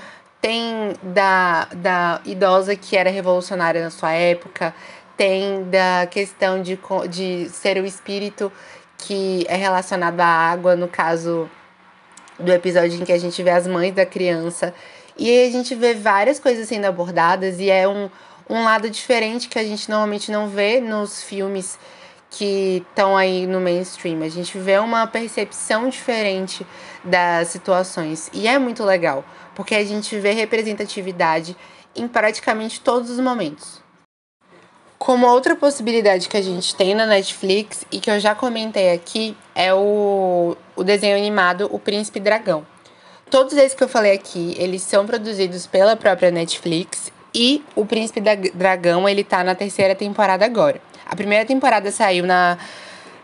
Tem 0.40 0.94
da, 1.02 1.68
da 1.74 2.20
idosa 2.24 2.74
que 2.76 2.96
era 2.96 3.10
revolucionária 3.10 3.82
na 3.82 3.90
sua 3.90 4.12
época, 4.12 4.74
tem 5.16 5.64
da 5.64 6.06
questão 6.06 6.62
de, 6.62 6.78
de 7.10 7.48
ser 7.50 7.76
o 7.76 7.84
espírito 7.84 8.50
que 8.98 9.46
é 9.48 9.56
relacionado 9.56 10.20
à 10.20 10.26
água, 10.26 10.76
no 10.76 10.88
caso 10.88 11.48
do 12.38 12.52
episódio 12.52 13.00
em 13.00 13.04
que 13.04 13.12
a 13.12 13.18
gente 13.18 13.42
vê 13.42 13.50
as 13.50 13.66
mães 13.66 13.94
da 13.94 14.04
criança. 14.04 14.74
E 15.16 15.28
aí 15.28 15.48
a 15.48 15.50
gente 15.50 15.74
vê 15.74 15.94
várias 15.94 16.38
coisas 16.38 16.68
sendo 16.68 16.84
abordadas 16.84 17.58
e 17.58 17.70
é 17.70 17.88
um, 17.88 18.10
um 18.48 18.64
lado 18.64 18.88
diferente 18.90 19.48
que 19.48 19.58
a 19.58 19.64
gente 19.64 19.88
normalmente 19.90 20.30
não 20.30 20.48
vê 20.48 20.80
nos 20.80 21.22
filmes 21.22 21.78
que 22.30 22.84
estão 22.88 23.16
aí 23.16 23.46
no 23.46 23.60
mainstream. 23.60 24.22
A 24.22 24.28
gente 24.28 24.58
vê 24.58 24.78
uma 24.78 25.06
percepção 25.06 25.88
diferente 25.88 26.66
das 27.02 27.48
situações. 27.48 28.30
E 28.32 28.46
é 28.46 28.58
muito 28.58 28.84
legal, 28.84 29.24
porque 29.54 29.74
a 29.74 29.84
gente 29.84 30.18
vê 30.18 30.32
representatividade 30.32 31.56
em 31.96 32.06
praticamente 32.06 32.80
todos 32.80 33.10
os 33.10 33.18
momentos. 33.18 33.82
Como 35.08 35.26
outra 35.26 35.56
possibilidade 35.56 36.28
que 36.28 36.36
a 36.36 36.42
gente 36.42 36.74
tem 36.74 36.94
na 36.94 37.06
Netflix 37.06 37.82
e 37.90 37.98
que 37.98 38.10
eu 38.10 38.20
já 38.20 38.34
comentei 38.34 38.92
aqui 38.92 39.34
é 39.54 39.72
o, 39.72 40.54
o 40.76 40.84
desenho 40.84 41.16
animado 41.16 41.66
O 41.72 41.78
Príncipe 41.78 42.20
Dragão. 42.20 42.66
Todos 43.30 43.54
esses 43.54 43.72
que 43.72 43.82
eu 43.82 43.88
falei 43.88 44.12
aqui, 44.12 44.54
eles 44.58 44.82
são 44.82 45.06
produzidos 45.06 45.66
pela 45.66 45.96
própria 45.96 46.30
Netflix 46.30 47.10
e 47.34 47.64
o 47.74 47.86
Príncipe 47.86 48.20
Dragão, 48.20 49.08
ele 49.08 49.24
tá 49.24 49.42
na 49.42 49.54
terceira 49.54 49.94
temporada 49.94 50.44
agora. 50.44 50.78
A 51.06 51.16
primeira 51.16 51.46
temporada 51.46 51.90
saiu 51.90 52.26
na, 52.26 52.58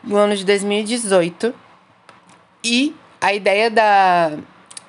no 0.03 0.17
ano 0.17 0.35
de 0.35 0.45
2018 0.47 1.55
e 2.65 2.97
a 3.21 3.35
ideia 3.35 3.71
da, 3.71 4.33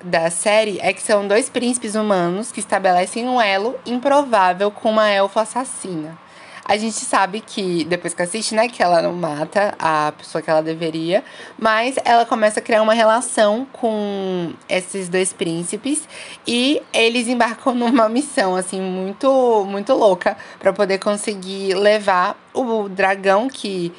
da 0.02 0.30
série 0.30 0.78
é 0.80 0.94
que 0.94 1.02
são 1.02 1.28
dois 1.28 1.50
príncipes 1.50 1.94
humanos 1.94 2.50
que 2.50 2.60
estabelecem 2.60 3.28
um 3.28 3.38
elo 3.38 3.78
improvável 3.84 4.70
com 4.70 4.88
uma 4.88 5.10
elfa 5.10 5.42
assassina. 5.42 6.24
A 6.68 6.76
gente 6.76 6.96
sabe 6.96 7.40
que, 7.40 7.84
depois 7.84 8.12
que 8.12 8.22
assiste, 8.22 8.52
né, 8.52 8.68
que 8.68 8.82
ela 8.82 9.00
não 9.00 9.12
mata 9.12 9.72
a 9.78 10.12
pessoa 10.18 10.42
que 10.42 10.50
ela 10.50 10.60
deveria, 10.60 11.22
mas 11.56 11.94
ela 12.04 12.26
começa 12.26 12.58
a 12.58 12.62
criar 12.62 12.82
uma 12.82 12.92
relação 12.92 13.64
com 13.72 14.52
esses 14.68 15.08
dois 15.08 15.32
príncipes 15.32 16.08
e 16.44 16.82
eles 16.92 17.28
embarcam 17.28 17.72
numa 17.76 18.08
missão, 18.08 18.56
assim, 18.56 18.80
muito, 18.80 19.64
muito 19.68 19.94
louca 19.94 20.36
para 20.58 20.72
poder 20.72 20.98
conseguir 20.98 21.74
levar 21.74 22.36
o 22.52 22.88
dragão, 22.88 23.48
que 23.48 23.92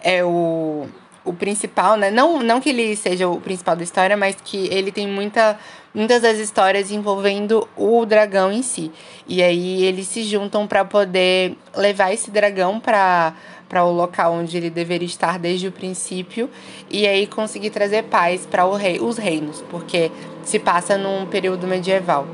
é 0.00 0.24
o 0.24 0.86
o 1.24 1.32
principal, 1.32 1.96
né? 1.96 2.10
Não, 2.10 2.42
não 2.42 2.60
que 2.60 2.68
ele 2.68 2.94
seja 2.96 3.28
o 3.28 3.40
principal 3.40 3.74
da 3.74 3.82
história, 3.82 4.16
mas 4.16 4.36
que 4.44 4.68
ele 4.72 4.92
tem 4.92 5.08
muita, 5.08 5.58
muitas 5.94 6.22
das 6.22 6.38
histórias 6.38 6.90
envolvendo 6.90 7.66
o 7.76 8.04
dragão 8.04 8.52
em 8.52 8.62
si. 8.62 8.92
E 9.26 9.42
aí 9.42 9.84
eles 9.84 10.06
se 10.06 10.22
juntam 10.22 10.66
para 10.66 10.84
poder 10.84 11.56
levar 11.74 12.12
esse 12.12 12.30
dragão 12.30 12.78
para 12.78 13.34
para 13.68 13.82
o 13.84 13.90
local 13.90 14.34
onde 14.34 14.56
ele 14.56 14.70
deveria 14.70 15.06
estar 15.06 15.36
desde 15.36 15.66
o 15.66 15.72
princípio 15.72 16.48
e 16.88 17.08
aí 17.08 17.26
conseguir 17.26 17.70
trazer 17.70 18.04
paz 18.04 18.46
para 18.46 18.64
rei, 18.76 19.00
os 19.00 19.16
reinos, 19.16 19.64
porque 19.68 20.12
se 20.44 20.60
passa 20.60 20.96
num 20.96 21.26
período 21.26 21.66
medieval. 21.66 22.24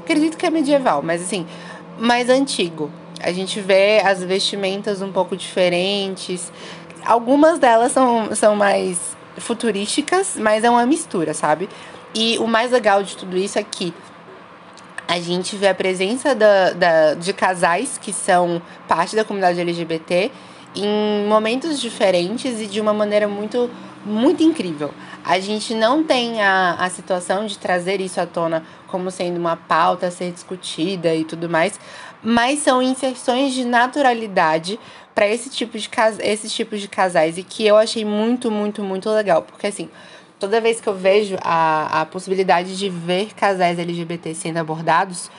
Acredito 0.00 0.36
que 0.36 0.44
é 0.44 0.50
medieval, 0.50 1.00
mas 1.02 1.22
assim, 1.22 1.46
mais 1.98 2.28
antigo. 2.28 2.90
A 3.20 3.32
gente 3.32 3.60
vê 3.60 4.02
as 4.04 4.22
vestimentas 4.22 5.00
um 5.00 5.10
pouco 5.10 5.34
diferentes, 5.34 6.52
Algumas 7.04 7.58
delas 7.58 7.92
são, 7.92 8.34
são 8.34 8.56
mais 8.56 9.16
futurísticas, 9.38 10.36
mas 10.36 10.64
é 10.64 10.70
uma 10.70 10.86
mistura, 10.86 11.34
sabe? 11.34 11.68
E 12.14 12.38
o 12.38 12.46
mais 12.46 12.70
legal 12.70 13.02
de 13.02 13.16
tudo 13.16 13.36
isso 13.36 13.58
é 13.58 13.62
que 13.62 13.92
a 15.06 15.20
gente 15.20 15.56
vê 15.56 15.68
a 15.68 15.74
presença 15.74 16.34
da, 16.34 16.70
da, 16.70 17.14
de 17.14 17.32
casais 17.32 17.98
que 17.98 18.12
são 18.12 18.62
parte 18.88 19.14
da 19.14 19.24
comunidade 19.24 19.60
LGBT 19.60 20.30
em 20.74 21.26
momentos 21.28 21.80
diferentes 21.80 22.60
e 22.60 22.66
de 22.66 22.80
uma 22.80 22.92
maneira 22.92 23.28
muito, 23.28 23.70
muito 24.04 24.42
incrível. 24.42 24.92
A 25.24 25.38
gente 25.38 25.74
não 25.74 26.02
tem 26.02 26.42
a, 26.42 26.74
a 26.78 26.90
situação 26.90 27.46
de 27.46 27.58
trazer 27.58 28.00
isso 28.00 28.20
à 28.20 28.26
tona 28.26 28.64
como 28.88 29.10
sendo 29.10 29.38
uma 29.38 29.56
pauta 29.56 30.06
a 30.06 30.10
ser 30.10 30.30
discutida 30.32 31.14
e 31.14 31.24
tudo 31.24 31.48
mais, 31.48 31.78
mas 32.22 32.60
são 32.60 32.80
inserções 32.80 33.52
de 33.52 33.64
naturalidade 33.64 34.78
para 35.14 35.28
esse 35.28 35.48
tipo 35.48 35.78
de 35.78 35.88
cas 35.88 36.18
esses 36.20 36.52
tipos 36.52 36.80
de 36.80 36.88
casais 36.88 37.38
e 37.38 37.42
que 37.42 37.64
eu 37.64 37.76
achei 37.76 38.04
muito, 38.04 38.50
muito, 38.50 38.82
muito 38.82 39.08
legal, 39.10 39.42
porque 39.42 39.66
assim, 39.66 39.88
toda 40.38 40.60
vez 40.60 40.80
que 40.80 40.88
eu 40.88 40.94
vejo 40.94 41.36
a, 41.40 42.00
a 42.00 42.06
possibilidade 42.06 42.76
de 42.76 42.88
ver 42.88 43.32
casais 43.34 43.78
LGBT 43.78 44.34
sendo 44.34 44.58
abordados 44.58 45.30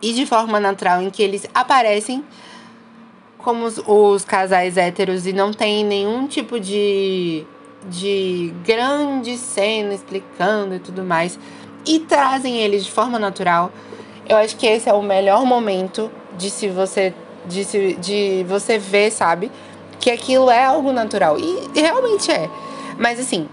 e 0.00 0.12
de 0.12 0.24
forma 0.24 0.58
natural 0.58 1.02
em 1.02 1.10
que 1.10 1.22
eles 1.22 1.46
aparecem 1.54 2.24
como 3.38 3.64
os, 3.64 3.80
os 3.86 4.24
casais 4.24 4.76
héteros 4.76 5.26
e 5.26 5.32
não 5.32 5.52
tem 5.52 5.84
nenhum 5.84 6.26
tipo 6.26 6.58
de 6.58 7.46
de 7.88 8.52
grande 8.62 9.38
cena 9.38 9.94
explicando 9.94 10.74
e 10.74 10.78
tudo 10.78 11.02
mais 11.02 11.38
e 11.86 11.98
trazem 12.00 12.58
eles 12.58 12.84
de 12.84 12.90
forma 12.90 13.18
natural. 13.18 13.72
Eu 14.28 14.36
acho 14.36 14.56
que 14.56 14.66
esse 14.66 14.88
é 14.88 14.92
o 14.92 15.02
melhor 15.02 15.44
momento 15.44 16.10
de 16.36 16.50
se 16.50 16.68
você 16.68 17.14
de, 17.46 17.64
se, 17.64 17.94
de 17.94 18.44
você 18.48 18.78
ver, 18.78 19.10
sabe? 19.10 19.50
Que 19.98 20.10
aquilo 20.10 20.50
é 20.50 20.64
algo 20.64 20.92
natural. 20.92 21.38
E 21.38 21.70
realmente 21.74 22.30
é. 22.30 22.48
Mas 22.98 23.18
assim, 23.18 23.48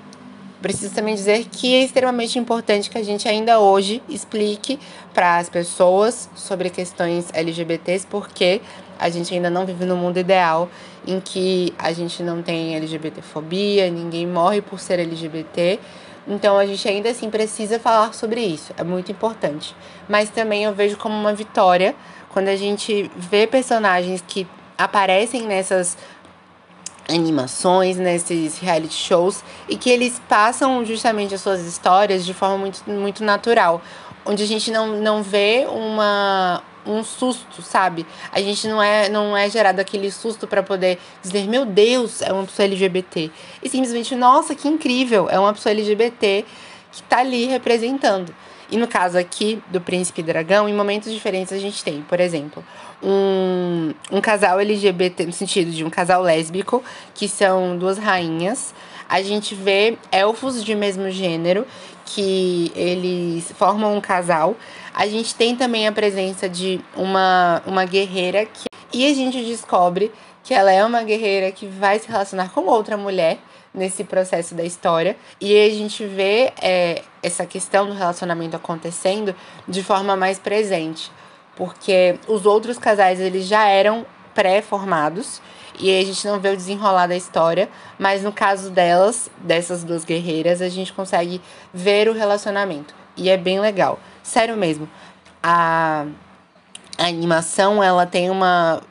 preciso 0.62 0.94
também 0.94 1.16
dizer 1.16 1.46
que 1.46 1.74
é 1.74 1.84
extremamente 1.84 2.40
importante 2.40 2.90
que 2.90 2.98
a 2.98 3.04
gente 3.04 3.28
ainda 3.28 3.60
hoje 3.60 4.02
explique 4.10 4.80
para 5.14 5.38
as 5.38 5.50
pessoas 5.50 6.30
sobre 6.36 6.70
questões 6.70 7.30
LGBTs, 7.34 8.08
porque 8.08 8.62
a 9.00 9.10
gente 9.10 9.34
ainda 9.34 9.50
não 9.50 9.66
vive 9.66 9.86
no 9.86 9.96
mundo 9.96 10.18
ideal 10.18 10.70
em 11.06 11.20
que 11.20 11.74
a 11.78 11.94
gente 11.94 12.22
não 12.24 12.42
tem 12.42 12.76
LGBTfobia, 12.76 13.90
ninguém 13.90 14.28
morre 14.28 14.62
por 14.62 14.80
ser 14.80 15.00
LGBT. 15.00 15.80
Então 16.28 16.58
a 16.58 16.66
gente 16.66 16.86
ainda 16.88 17.10
assim 17.10 17.30
precisa 17.30 17.80
falar 17.80 18.14
sobre 18.14 18.42
isso, 18.42 18.74
é 18.78 18.84
muito 18.84 19.12
importante. 19.12 19.74
Mas 20.10 20.30
também 20.30 20.66
eu 20.66 20.74
vejo 20.74 20.98
como 20.98 21.16
uma 21.16 21.34
vitória 21.34 21.96
quando 22.38 22.50
a 22.50 22.56
gente 22.56 23.10
vê 23.16 23.48
personagens 23.48 24.24
que 24.28 24.46
aparecem 24.78 25.48
nessas 25.48 25.98
animações, 27.10 27.98
nesses 27.98 28.60
reality 28.60 28.94
shows, 28.94 29.44
e 29.68 29.76
que 29.76 29.90
eles 29.90 30.22
passam 30.30 30.86
justamente 30.86 31.34
as 31.34 31.42
suas 31.42 31.62
histórias 31.62 32.24
de 32.24 32.36
forma 32.36 32.60
muito, 32.60 32.88
muito 32.88 33.24
natural. 33.24 33.82
Onde 34.24 34.44
a 34.44 34.46
gente 34.46 34.70
não, 34.70 35.02
não 35.02 35.24
vê 35.24 35.66
uma, 35.68 36.62
um 36.86 37.04
susto, 37.04 37.64
sabe? 37.64 38.06
A 38.32 38.40
gente 38.40 38.68
não 38.68 38.84
é, 38.84 39.10
não 39.10 39.36
é 39.36 39.50
gerado 39.50 39.82
aquele 39.82 40.12
susto 40.12 40.46
para 40.46 40.62
poder 40.62 41.00
dizer, 41.24 41.48
meu 41.48 41.66
Deus, 41.66 42.22
é 42.22 42.32
uma 42.32 42.44
pessoa 42.44 42.68
LGBT. 42.68 43.32
E 43.64 43.68
simplesmente, 43.68 44.14
nossa, 44.16 44.54
que 44.54 44.68
incrível, 44.68 45.28
é 45.28 45.40
uma 45.40 45.54
pessoa 45.56 45.74
LGBT 45.74 46.46
que 46.92 47.02
tá 47.02 47.18
ali 47.18 47.48
representando. 47.48 48.32
E 48.70 48.78
no 48.78 48.88
caso 48.88 49.18
aqui 49.18 49.62
do 49.72 49.80
Príncipe 49.80 50.22
Dragão, 50.22 50.68
em 50.68 50.74
momentos 50.74 51.12
diferentes 51.12 51.54
a 51.54 51.58
gente 51.58 51.84
tem, 51.84 52.02
por 52.02 52.20
exemplo, 52.20 52.64
um, 53.02 53.94
um 54.12 54.20
casal 54.20 54.60
LGBT, 54.60 55.26
no 55.26 55.32
sentido 55.32 55.72
de 55.72 55.86
um 55.86 55.90
casal 55.90 56.22
lésbico, 56.22 56.84
que 57.14 57.28
são 57.28 57.78
duas 57.78 57.98
rainhas. 57.98 58.74
A 59.08 59.22
gente 59.22 59.56
vê 59.56 59.98
elfos 60.12 60.64
de 60.64 60.76
mesmo 60.76 61.10
gênero, 61.10 61.66
que 62.06 62.72
eles 62.76 63.52
formam 63.54 63.96
um 63.96 64.02
casal. 64.02 64.56
A 64.94 65.08
gente 65.08 65.34
tem 65.34 65.56
também 65.56 65.88
a 65.88 65.92
presença 65.92 66.50
de 66.50 66.82
uma, 66.96 67.62
uma 67.66 67.86
guerreira 67.86 68.46
que, 68.46 68.66
e 68.92 69.06
a 69.06 69.14
gente 69.14 69.42
descobre 69.44 70.12
que 70.44 70.54
ela 70.54 70.72
é 70.72 70.84
uma 70.84 71.04
guerreira 71.04 71.52
que 71.52 71.68
vai 71.68 72.00
se 72.00 72.08
relacionar 72.08 72.50
com 72.50 72.62
outra 72.62 72.98
mulher 72.98 73.38
nesse 73.74 74.04
processo 74.04 74.56
da 74.56 74.64
história. 74.64 75.16
E 75.40 75.56
a 75.66 75.70
gente 75.70 76.06
vê 76.06 76.52
é, 76.62 77.04
essa 77.22 77.46
questão 77.46 77.88
do 77.88 77.94
relacionamento 77.94 78.56
acontecendo 78.56 79.36
de 79.68 79.84
forma 79.84 80.16
mais 80.16 80.40
presente. 80.40 81.12
Porque 81.56 82.20
os 82.28 82.46
outros 82.46 82.78
casais 82.78 83.20
eles 83.20 83.46
já 83.48 83.68
eram 83.68 84.06
pré-formados 84.34 85.42
e 85.80 85.96
a 85.96 86.04
gente 86.04 86.26
não 86.28 86.40
vê 86.40 86.50
o 86.50 86.58
desenrolar 86.58 87.08
da 87.08 87.16
história, 87.16 87.70
mas 88.00 88.24
no 88.24 88.32
caso 88.32 88.70
delas, 88.72 89.30
dessas 89.38 89.84
duas 89.84 90.04
guerreiras, 90.04 90.62
a 90.62 90.70
gente 90.70 90.92
consegue 90.92 91.42
ver 91.74 92.10
o 92.10 92.14
relacionamento. 92.14 92.96
E 93.16 93.30
é 93.30 93.38
bem 93.38 93.60
legal. 93.60 94.00
Sério 94.24 94.58
mesmo. 94.58 94.90
A, 95.42 96.06
a 96.98 97.06
animação, 97.06 97.84
ela 97.84 98.06
tem 98.06 98.30
uma 98.30 98.82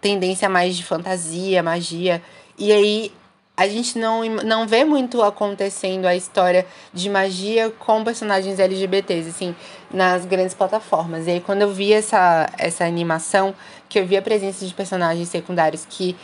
tendência 0.00 0.48
mais 0.48 0.76
de 0.76 0.84
fantasia, 0.84 1.62
magia. 1.62 2.22
E 2.58 2.70
aí 2.70 3.12
a 3.56 3.66
gente 3.66 3.98
não, 3.98 4.22
não 4.44 4.66
vê 4.66 4.84
muito 4.84 5.22
acontecendo 5.22 6.04
a 6.04 6.14
história 6.14 6.66
de 6.92 7.08
magia 7.08 7.70
com 7.78 8.04
personagens 8.04 8.58
LGBTs, 8.58 9.30
assim, 9.30 9.56
nas 9.90 10.26
grandes 10.26 10.54
plataformas. 10.54 11.26
E 11.26 11.30
aí, 11.30 11.40
quando 11.40 11.62
eu 11.62 11.72
vi 11.72 11.92
essa, 11.92 12.50
essa 12.58 12.84
animação, 12.84 13.54
que 13.88 13.98
eu 13.98 14.06
vi 14.06 14.16
a 14.16 14.22
presença 14.22 14.66
de 14.66 14.74
personagens 14.74 15.28
secundários 15.30 15.86
que 15.88 16.14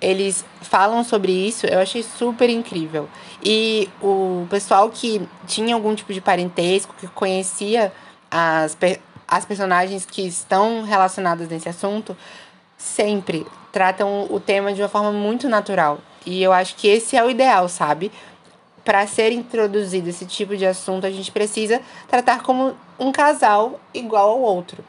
eles 0.00 0.44
falam 0.62 1.04
sobre 1.04 1.30
isso, 1.30 1.66
eu 1.66 1.78
achei 1.78 2.02
super 2.02 2.50
incrível. 2.50 3.08
E 3.44 3.88
o 4.02 4.46
pessoal 4.50 4.90
que 4.90 5.22
tinha 5.46 5.74
algum 5.74 5.94
tipo 5.94 6.12
de 6.12 6.20
parentesco, 6.20 6.94
que 6.98 7.06
conhecia 7.08 7.92
as, 8.28 8.76
as 9.28 9.44
personagens 9.44 10.04
que 10.04 10.22
estão 10.22 10.82
relacionadas 10.82 11.48
nesse 11.48 11.68
assunto, 11.68 12.16
sempre 12.76 13.46
tratam 13.70 14.26
o 14.30 14.40
tema 14.40 14.72
de 14.72 14.82
uma 14.82 14.88
forma 14.88 15.12
muito 15.12 15.48
natural. 15.48 16.00
E 16.24 16.42
eu 16.42 16.52
acho 16.52 16.76
que 16.76 16.88
esse 16.88 17.16
é 17.16 17.24
o 17.24 17.30
ideal, 17.30 17.68
sabe? 17.68 18.10
Para 18.84 19.06
ser 19.06 19.32
introduzido 19.32 20.08
esse 20.08 20.26
tipo 20.26 20.56
de 20.56 20.66
assunto, 20.66 21.06
a 21.06 21.10
gente 21.10 21.30
precisa 21.30 21.80
tratar 22.08 22.42
como 22.42 22.76
um 22.98 23.12
casal 23.12 23.80
igual 23.94 24.30
ao 24.30 24.40
outro. 24.40 24.84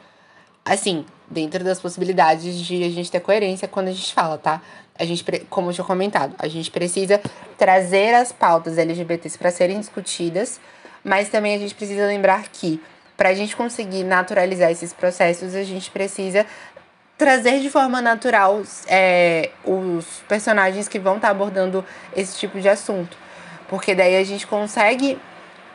Assim, 0.63 1.05
dentro 1.29 1.63
das 1.63 1.79
possibilidades 1.79 2.55
de 2.55 2.83
a 2.83 2.89
gente 2.89 3.09
ter 3.09 3.19
coerência 3.21 3.67
quando 3.67 3.87
a 3.87 3.93
gente 3.93 4.13
fala, 4.13 4.37
tá? 4.37 4.61
A 4.99 5.05
gente, 5.05 5.23
como 5.49 5.69
eu 5.69 5.73
tinha 5.73 5.85
comentado, 5.85 6.35
a 6.37 6.47
gente 6.47 6.69
precisa 6.69 7.19
trazer 7.57 8.13
as 8.13 8.31
pautas 8.31 8.77
LGBTs 8.77 9.37
para 9.37 9.49
serem 9.49 9.79
discutidas, 9.79 10.59
mas 11.03 11.29
também 11.29 11.55
a 11.55 11.57
gente 11.57 11.73
precisa 11.73 12.05
lembrar 12.05 12.49
que 12.49 12.79
para 13.17 13.29
a 13.29 13.33
gente 13.33 13.55
conseguir 13.55 14.03
naturalizar 14.03 14.71
esses 14.71 14.93
processos, 14.93 15.55
a 15.55 15.63
gente 15.63 15.91
precisa 15.91 16.45
trazer 17.21 17.59
de 17.59 17.69
forma 17.69 18.01
natural 18.01 18.63
é, 18.87 19.51
os 19.63 20.23
personagens 20.27 20.87
que 20.87 20.97
vão 20.97 21.17
estar 21.17 21.27
tá 21.27 21.31
abordando 21.31 21.85
esse 22.15 22.35
tipo 22.35 22.59
de 22.59 22.67
assunto. 22.67 23.15
Porque 23.69 23.93
daí 23.93 24.17
a 24.17 24.23
gente 24.23 24.47
consegue 24.47 25.19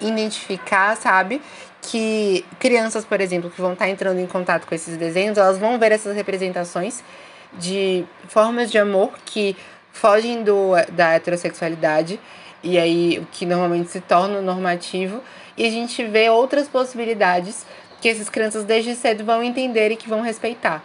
identificar, 0.00 0.97
sabe, 0.97 1.41
que 1.81 2.45
crianças, 2.59 3.05
por 3.05 3.21
exemplo, 3.21 3.49
que 3.49 3.61
vão 3.61 3.75
estar 3.75 3.85
tá 3.85 3.91
entrando 3.93 4.19
em 4.19 4.26
contato 4.26 4.67
com 4.67 4.75
esses 4.75 4.97
desenhos, 4.97 5.38
elas 5.38 5.57
vão 5.57 5.79
ver 5.79 5.93
essas 5.93 6.17
representações 6.17 7.05
de 7.53 8.05
formas 8.26 8.69
de 8.69 8.79
amor 8.79 9.12
que 9.25 9.57
fogem 9.92 10.42
do, 10.42 10.73
da 10.90 11.14
heterossexualidade 11.14 12.18
e 12.61 12.77
aí 12.77 13.20
o 13.20 13.27
que 13.27 13.47
normalmente 13.47 13.92
se 13.92 14.01
torna 14.01 14.42
normativo 14.42 15.23
e 15.57 15.64
a 15.64 15.70
gente 15.70 16.03
vê 16.03 16.29
outras 16.29 16.66
possibilidades 16.66 17.64
que 18.01 18.09
essas 18.09 18.29
crianças 18.29 18.64
desde 18.64 18.97
cedo 18.97 19.25
vão 19.25 19.44
entender 19.44 19.92
e 19.92 19.97
que 19.97 20.09
vão 20.09 20.23
respeitar. 20.23 20.83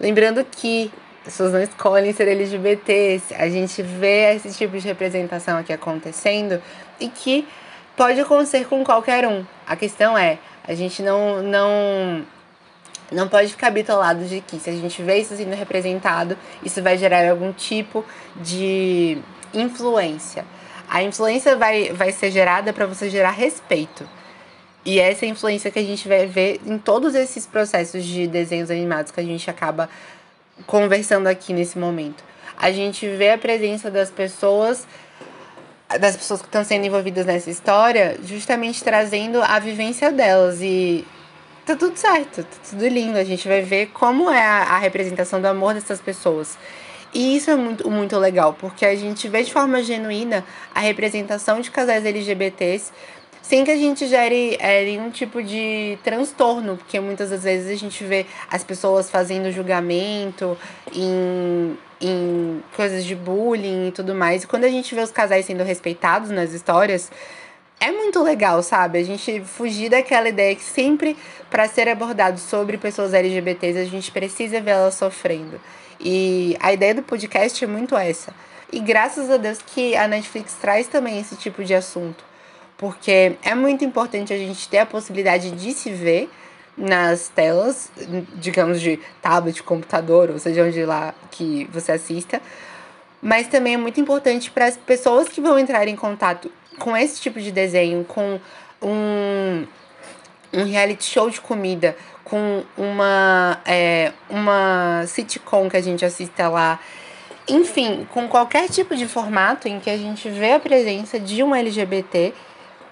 Lembrando 0.00 0.44
que 0.44 0.92
as 1.20 1.32
pessoas 1.32 1.52
não 1.52 1.62
escolhem 1.62 2.12
ser 2.12 2.28
LGBTs, 2.28 3.34
a 3.34 3.48
gente 3.48 3.82
vê 3.82 4.34
esse 4.34 4.56
tipo 4.56 4.78
de 4.78 4.86
representação 4.86 5.58
aqui 5.58 5.72
acontecendo 5.72 6.62
e 7.00 7.08
que 7.08 7.46
pode 7.96 8.20
acontecer 8.20 8.66
com 8.66 8.84
qualquer 8.84 9.26
um. 9.26 9.44
A 9.66 9.74
questão 9.74 10.16
é, 10.16 10.38
a 10.66 10.74
gente 10.74 11.02
não, 11.02 11.42
não, 11.42 12.24
não 13.10 13.28
pode 13.28 13.48
ficar 13.48 13.70
bitolado 13.70 14.24
de 14.24 14.40
que 14.40 14.60
se 14.60 14.70
a 14.70 14.72
gente 14.72 15.02
vê 15.02 15.18
isso 15.18 15.36
sendo 15.36 15.54
representado, 15.54 16.38
isso 16.62 16.80
vai 16.82 16.96
gerar 16.96 17.28
algum 17.28 17.52
tipo 17.52 18.04
de 18.36 19.18
influência. 19.52 20.44
A 20.88 21.02
influência 21.02 21.56
vai, 21.56 21.92
vai 21.92 22.12
ser 22.12 22.30
gerada 22.30 22.72
para 22.72 22.86
você 22.86 23.10
gerar 23.10 23.32
respeito. 23.32 24.08
E 24.88 24.98
essa 24.98 25.26
é 25.26 25.28
influência 25.28 25.70
que 25.70 25.78
a 25.78 25.82
gente 25.82 26.08
vai 26.08 26.24
ver 26.24 26.62
em 26.64 26.78
todos 26.78 27.14
esses 27.14 27.44
processos 27.44 28.02
de 28.02 28.26
desenhos 28.26 28.70
animados 28.70 29.12
que 29.12 29.20
a 29.20 29.22
gente 29.22 29.50
acaba 29.50 29.86
conversando 30.66 31.26
aqui 31.26 31.52
nesse 31.52 31.78
momento. 31.78 32.24
A 32.56 32.72
gente 32.72 33.06
vê 33.06 33.32
a 33.32 33.36
presença 33.36 33.90
das 33.90 34.10
pessoas 34.10 34.86
das 36.00 36.16
pessoas 36.16 36.40
que 36.40 36.48
estão 36.48 36.64
sendo 36.64 36.86
envolvidas 36.86 37.26
nessa 37.26 37.50
história, 37.50 38.18
justamente 38.24 38.82
trazendo 38.82 39.42
a 39.42 39.58
vivência 39.58 40.10
delas 40.10 40.62
e 40.62 41.04
tá 41.66 41.76
tudo 41.76 41.94
certo, 41.94 42.42
tá 42.42 42.56
tudo 42.70 42.88
lindo. 42.88 43.18
A 43.18 43.24
gente 43.24 43.46
vai 43.46 43.60
ver 43.60 43.88
como 43.88 44.30
é 44.30 44.42
a, 44.42 44.62
a 44.62 44.78
representação 44.78 45.38
do 45.38 45.48
amor 45.48 45.74
dessas 45.74 46.00
pessoas. 46.00 46.56
E 47.12 47.36
isso 47.36 47.50
é 47.50 47.56
muito, 47.56 47.90
muito 47.90 48.18
legal, 48.18 48.54
porque 48.58 48.86
a 48.86 48.94
gente 48.94 49.28
vê 49.28 49.42
de 49.42 49.52
forma 49.52 49.82
genuína 49.82 50.44
a 50.74 50.80
representação 50.80 51.60
de 51.60 51.70
casais 51.70 52.06
LGBTs 52.06 52.90
sem 53.48 53.64
que 53.64 53.70
a 53.70 53.76
gente 53.76 54.06
gere 54.06 54.58
é, 54.60 54.84
nenhum 54.84 55.08
tipo 55.08 55.42
de 55.42 55.98
transtorno, 56.04 56.76
porque 56.76 57.00
muitas 57.00 57.30
das 57.30 57.44
vezes 57.44 57.70
a 57.70 57.76
gente 57.76 58.04
vê 58.04 58.26
as 58.50 58.62
pessoas 58.62 59.08
fazendo 59.08 59.50
julgamento 59.50 60.54
em, 60.94 61.74
em 61.98 62.62
coisas 62.76 63.06
de 63.06 63.14
bullying 63.14 63.88
e 63.88 63.90
tudo 63.90 64.14
mais. 64.14 64.44
E 64.44 64.46
quando 64.46 64.64
a 64.64 64.68
gente 64.68 64.94
vê 64.94 65.00
os 65.00 65.10
casais 65.10 65.46
sendo 65.46 65.64
respeitados 65.64 66.28
nas 66.28 66.52
histórias, 66.52 67.10
é 67.80 67.90
muito 67.90 68.22
legal, 68.22 68.62
sabe? 68.62 68.98
A 68.98 69.02
gente 69.02 69.40
fugir 69.40 69.88
daquela 69.88 70.28
ideia 70.28 70.54
que 70.54 70.62
sempre, 70.62 71.16
para 71.48 71.66
ser 71.66 71.88
abordado 71.88 72.38
sobre 72.38 72.76
pessoas 72.76 73.14
LGBTs, 73.14 73.78
a 73.78 73.84
gente 73.86 74.12
precisa 74.12 74.60
ver 74.60 74.72
elas 74.72 74.94
sofrendo. 74.94 75.58
E 75.98 76.54
a 76.60 76.70
ideia 76.70 76.96
do 76.96 77.02
podcast 77.02 77.64
é 77.64 77.66
muito 77.66 77.96
essa. 77.96 78.30
E 78.70 78.78
graças 78.78 79.30
a 79.30 79.38
Deus 79.38 79.58
que 79.64 79.96
a 79.96 80.06
Netflix 80.06 80.52
traz 80.60 80.86
também 80.86 81.18
esse 81.18 81.34
tipo 81.34 81.64
de 81.64 81.74
assunto 81.74 82.28
porque 82.78 83.36
é 83.42 83.54
muito 83.56 83.84
importante 83.84 84.32
a 84.32 84.38
gente 84.38 84.68
ter 84.68 84.78
a 84.78 84.86
possibilidade 84.86 85.50
de 85.50 85.72
se 85.72 85.90
ver 85.90 86.30
nas 86.76 87.28
telas, 87.28 87.90
digamos, 88.36 88.80
de 88.80 89.00
tablet, 89.20 89.62
computador, 89.64 90.30
ou 90.30 90.38
seja, 90.38 90.64
onde 90.64 90.84
lá 90.84 91.12
que 91.28 91.68
você 91.72 91.92
assista. 91.92 92.40
Mas 93.20 93.48
também 93.48 93.74
é 93.74 93.76
muito 93.76 94.00
importante 94.00 94.48
para 94.48 94.66
as 94.66 94.76
pessoas 94.76 95.28
que 95.28 95.40
vão 95.40 95.58
entrar 95.58 95.88
em 95.88 95.96
contato 95.96 96.52
com 96.78 96.96
esse 96.96 97.20
tipo 97.20 97.40
de 97.40 97.50
desenho, 97.50 98.04
com 98.04 98.40
um, 98.80 99.66
um 100.52 100.64
reality 100.64 101.04
show 101.04 101.28
de 101.28 101.40
comida, 101.40 101.96
com 102.22 102.62
uma, 102.76 103.60
é, 103.66 104.12
uma 104.30 105.04
sitcom 105.04 105.68
que 105.68 105.76
a 105.76 105.82
gente 105.82 106.04
assista 106.04 106.48
lá. 106.48 106.78
Enfim, 107.48 108.06
com 108.12 108.28
qualquer 108.28 108.68
tipo 108.68 108.94
de 108.94 109.08
formato 109.08 109.66
em 109.66 109.80
que 109.80 109.90
a 109.90 109.96
gente 109.96 110.28
vê 110.28 110.52
a 110.52 110.60
presença 110.60 111.18
de 111.18 111.42
um 111.42 111.52
LGBT 111.52 112.32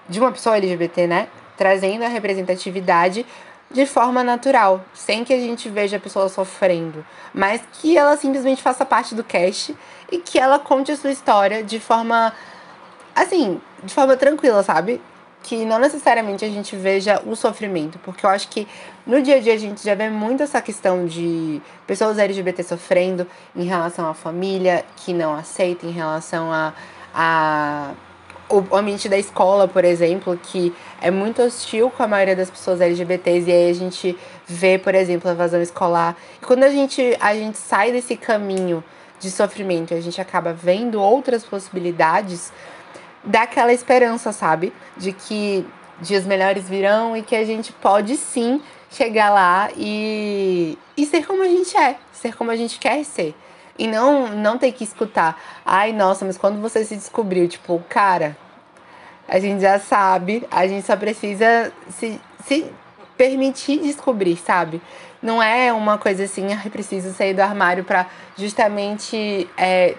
de 0.07 0.19
uma 0.19 0.31
pessoa 0.31 0.57
LGBT, 0.57 1.07
né? 1.07 1.27
Trazendo 1.57 2.03
a 2.03 2.07
representatividade 2.07 3.25
de 3.69 3.85
forma 3.85 4.23
natural, 4.23 4.83
sem 4.93 5.23
que 5.23 5.33
a 5.33 5.37
gente 5.37 5.69
veja 5.69 5.97
a 5.97 5.99
pessoa 5.99 6.29
sofrendo, 6.29 7.05
mas 7.33 7.61
que 7.73 7.97
ela 7.97 8.15
simplesmente 8.15 8.61
faça 8.61 8.85
parte 8.85 9.13
do 9.13 9.23
cast 9.23 9.75
e 10.11 10.19
que 10.19 10.39
ela 10.39 10.57
conte 10.57 10.91
a 10.91 10.95
sua 10.95 11.11
história 11.11 11.63
de 11.63 11.79
forma 11.79 12.33
assim, 13.13 13.59
de 13.83 13.93
forma 13.93 14.15
tranquila, 14.15 14.63
sabe? 14.63 15.01
Que 15.43 15.65
não 15.65 15.79
necessariamente 15.79 16.45
a 16.45 16.49
gente 16.49 16.75
veja 16.75 17.21
o 17.25 17.35
sofrimento, 17.35 17.99
porque 17.99 18.25
eu 18.25 18.29
acho 18.29 18.47
que 18.47 18.67
no 19.05 19.21
dia 19.21 19.37
a 19.37 19.39
dia 19.39 19.53
a 19.53 19.57
gente 19.57 19.83
já 19.83 19.95
vê 19.95 20.09
muito 20.09 20.43
essa 20.43 20.61
questão 20.61 21.05
de 21.05 21.61
pessoas 21.85 22.17
LGBT 22.17 22.63
sofrendo 22.63 23.27
em 23.55 23.63
relação 23.63 24.07
à 24.07 24.13
família, 24.13 24.85
que 24.97 25.13
não 25.13 25.35
aceita, 25.35 25.85
em 25.85 25.91
relação 25.91 26.51
a, 26.51 26.73
a 27.13 27.91
o 28.49 28.75
ambiente 28.75 29.09
da 29.09 29.17
escola, 29.17 29.67
por 29.67 29.83
exemplo, 29.83 30.39
que 30.41 30.73
é 31.01 31.11
muito 31.11 31.41
hostil 31.41 31.89
com 31.89 32.03
a 32.03 32.07
maioria 32.07 32.35
das 32.35 32.49
pessoas 32.49 32.79
LGBTs, 32.79 33.49
e 33.49 33.53
aí 33.53 33.69
a 33.69 33.73
gente 33.73 34.17
vê, 34.47 34.77
por 34.77 34.95
exemplo, 34.95 35.29
a 35.29 35.33
evasão 35.33 35.61
escolar. 35.61 36.15
E 36.41 36.45
quando 36.45 36.63
a 36.63 36.69
gente, 36.69 37.17
a 37.19 37.33
gente 37.33 37.57
sai 37.57 37.91
desse 37.91 38.15
caminho 38.15 38.83
de 39.19 39.31
sofrimento 39.31 39.93
a 39.93 39.99
gente 39.99 40.21
acaba 40.21 40.53
vendo 40.53 41.01
outras 41.01 41.43
possibilidades, 41.43 42.51
dá 43.23 43.43
aquela 43.43 43.73
esperança, 43.73 44.31
sabe? 44.31 44.71
De 44.95 45.11
que 45.11 45.65
dias 45.99 46.25
melhores 46.25 46.69
virão 46.69 47.17
e 47.17 47.23
que 47.23 47.35
a 47.35 47.43
gente 47.43 47.73
pode 47.73 48.15
sim 48.15 48.61
chegar 48.91 49.31
lá 49.31 49.69
e, 49.75 50.77
e 50.95 51.05
ser 51.05 51.25
como 51.25 51.43
a 51.43 51.47
gente 51.47 51.75
é, 51.75 51.97
ser 52.13 52.35
como 52.35 52.51
a 52.51 52.55
gente 52.55 52.79
quer 52.79 53.03
ser. 53.03 53.35
E 53.77 53.87
não, 53.87 54.27
não 54.29 54.57
ter 54.57 54.71
que 54.71 54.83
escutar, 54.83 55.39
ai, 55.65 55.93
nossa, 55.93 56.25
mas 56.25 56.37
quando 56.37 56.59
você 56.59 56.83
se 56.83 56.95
descobriu, 56.95 57.47
tipo, 57.47 57.83
cara, 57.87 58.35
a 59.27 59.39
gente 59.39 59.61
já 59.61 59.79
sabe, 59.79 60.47
a 60.49 60.65
gente 60.65 60.85
só 60.85 60.95
precisa 60.95 61.71
se, 61.89 62.19
se 62.45 62.71
permitir 63.15 63.79
descobrir, 63.79 64.37
sabe? 64.37 64.81
Não 65.21 65.41
é 65.41 65.71
uma 65.73 65.97
coisa 65.97 66.23
assim, 66.23 66.53
ai, 66.53 66.69
preciso 66.69 67.13
sair 67.13 67.33
do 67.33 67.41
armário 67.41 67.83
para 67.83 68.07
justamente 68.35 69.47
é, 69.57 69.95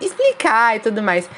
explicar 0.00 0.76
e 0.76 0.80
tudo 0.80 1.02
mais. 1.02 1.28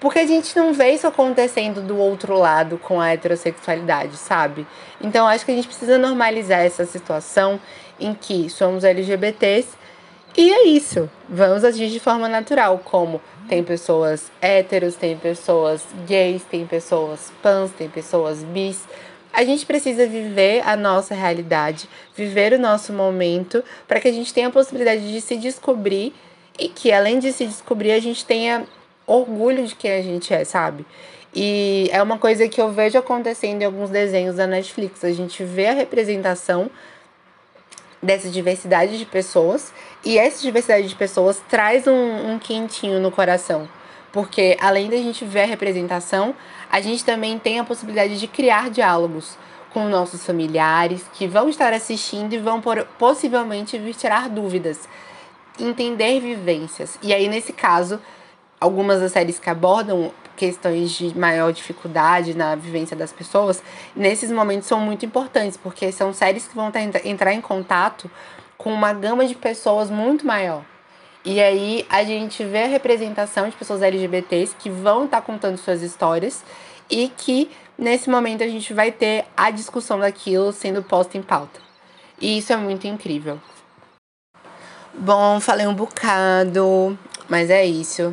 Porque 0.00 0.18
a 0.18 0.26
gente 0.26 0.56
não 0.56 0.72
vê 0.72 0.90
isso 0.90 1.06
acontecendo 1.06 1.80
do 1.80 1.96
outro 1.96 2.36
lado 2.36 2.76
com 2.78 3.00
a 3.00 3.12
heterossexualidade, 3.12 4.16
sabe? 4.16 4.66
Então 5.00 5.28
acho 5.28 5.44
que 5.44 5.52
a 5.52 5.54
gente 5.54 5.68
precisa 5.68 5.96
normalizar 5.96 6.60
essa 6.60 6.84
situação 6.84 7.60
em 8.00 8.12
que 8.12 8.50
somos 8.50 8.82
LGBTs 8.82 9.68
e 10.36 10.52
é 10.52 10.66
isso. 10.68 11.10
Vamos 11.28 11.64
agir 11.64 11.90
de 11.90 12.00
forma 12.00 12.28
natural, 12.28 12.80
como 12.84 13.20
tem 13.48 13.62
pessoas 13.62 14.30
héteros, 14.40 14.94
tem 14.94 15.16
pessoas 15.16 15.84
gays, 16.06 16.42
tem 16.44 16.66
pessoas 16.66 17.32
pans, 17.42 17.70
tem 17.72 17.88
pessoas 17.88 18.42
bis. 18.42 18.84
A 19.32 19.44
gente 19.44 19.64
precisa 19.66 20.06
viver 20.06 20.62
a 20.66 20.76
nossa 20.76 21.14
realidade, 21.14 21.88
viver 22.14 22.52
o 22.52 22.58
nosso 22.58 22.92
momento, 22.92 23.62
para 23.88 24.00
que 24.00 24.08
a 24.08 24.12
gente 24.12 24.32
tenha 24.32 24.48
a 24.48 24.50
possibilidade 24.50 25.10
de 25.10 25.20
se 25.20 25.36
descobrir 25.36 26.14
e 26.58 26.68
que, 26.68 26.92
além 26.92 27.18
de 27.18 27.32
se 27.32 27.46
descobrir, 27.46 27.92
a 27.92 28.00
gente 28.00 28.24
tenha 28.24 28.66
orgulho 29.06 29.66
de 29.66 29.74
quem 29.74 29.92
a 29.92 30.02
gente 30.02 30.32
é, 30.32 30.44
sabe? 30.44 30.86
E 31.34 31.88
é 31.90 32.02
uma 32.02 32.18
coisa 32.18 32.46
que 32.46 32.60
eu 32.60 32.70
vejo 32.70 32.98
acontecendo 32.98 33.62
em 33.62 33.64
alguns 33.64 33.88
desenhos 33.88 34.36
da 34.36 34.46
Netflix. 34.46 35.02
A 35.02 35.12
gente 35.12 35.42
vê 35.42 35.66
a 35.68 35.72
representação 35.72 36.70
dessa 38.02 38.28
diversidade 38.28 38.98
de 38.98 39.06
pessoas 39.06 39.72
e 40.04 40.18
essa 40.18 40.42
diversidade 40.42 40.88
de 40.88 40.94
pessoas 40.94 41.42
traz 41.48 41.86
um, 41.86 42.32
um 42.32 42.38
quentinho 42.38 42.98
no 42.98 43.10
coração. 43.10 43.68
Porque 44.10 44.56
além 44.60 44.90
da 44.90 44.96
gente 44.96 45.24
ver 45.24 45.42
a 45.42 45.46
representação, 45.46 46.34
a 46.70 46.80
gente 46.80 47.04
também 47.04 47.38
tem 47.38 47.58
a 47.58 47.64
possibilidade 47.64 48.18
de 48.18 48.26
criar 48.26 48.68
diálogos 48.70 49.38
com 49.72 49.88
nossos 49.88 50.26
familiares 50.26 51.04
que 51.14 51.26
vão 51.26 51.48
estar 51.48 51.72
assistindo 51.72 52.32
e 52.34 52.38
vão 52.38 52.60
por, 52.60 52.84
possivelmente 52.98 53.78
vir 53.78 53.94
tirar 53.94 54.28
dúvidas, 54.28 54.86
entender 55.58 56.20
vivências. 56.20 56.98
E 57.02 57.14
aí, 57.14 57.26
nesse 57.26 57.54
caso, 57.54 57.98
algumas 58.60 59.00
das 59.00 59.12
séries 59.12 59.38
que 59.38 59.48
abordam 59.48 60.12
questões 60.42 60.90
de 60.90 61.16
maior 61.16 61.52
dificuldade 61.52 62.36
na 62.36 62.56
vivência 62.56 62.96
das 62.96 63.12
pessoas, 63.12 63.62
nesses 63.94 64.28
momentos 64.32 64.66
são 64.66 64.80
muito 64.80 65.06
importantes, 65.06 65.56
porque 65.56 65.92
são 65.92 66.12
séries 66.12 66.48
que 66.48 66.56
vão 66.56 66.72
entrar 67.04 67.32
em 67.32 67.40
contato 67.40 68.10
com 68.58 68.72
uma 68.72 68.92
gama 68.92 69.24
de 69.24 69.36
pessoas 69.36 69.88
muito 69.88 70.26
maior. 70.26 70.64
E 71.24 71.40
aí 71.40 71.86
a 71.88 72.02
gente 72.02 72.42
vê 72.42 72.64
a 72.64 72.66
representação 72.66 73.48
de 73.48 73.54
pessoas 73.54 73.82
LGBTs 73.82 74.56
que 74.58 74.68
vão 74.68 75.04
estar 75.04 75.20
contando 75.20 75.56
suas 75.58 75.80
histórias 75.80 76.42
e 76.90 77.08
que 77.16 77.48
nesse 77.78 78.10
momento 78.10 78.42
a 78.42 78.48
gente 78.48 78.74
vai 78.74 78.90
ter 78.90 79.24
a 79.36 79.48
discussão 79.48 80.00
daquilo 80.00 80.52
sendo 80.52 80.82
posta 80.82 81.16
em 81.16 81.22
pauta. 81.22 81.60
E 82.20 82.38
isso 82.38 82.52
é 82.52 82.56
muito 82.56 82.84
incrível. 82.88 83.40
Bom, 84.92 85.38
falei 85.38 85.68
um 85.68 85.74
bocado, 85.74 86.98
mas 87.28 87.48
é 87.48 87.64
isso. 87.64 88.12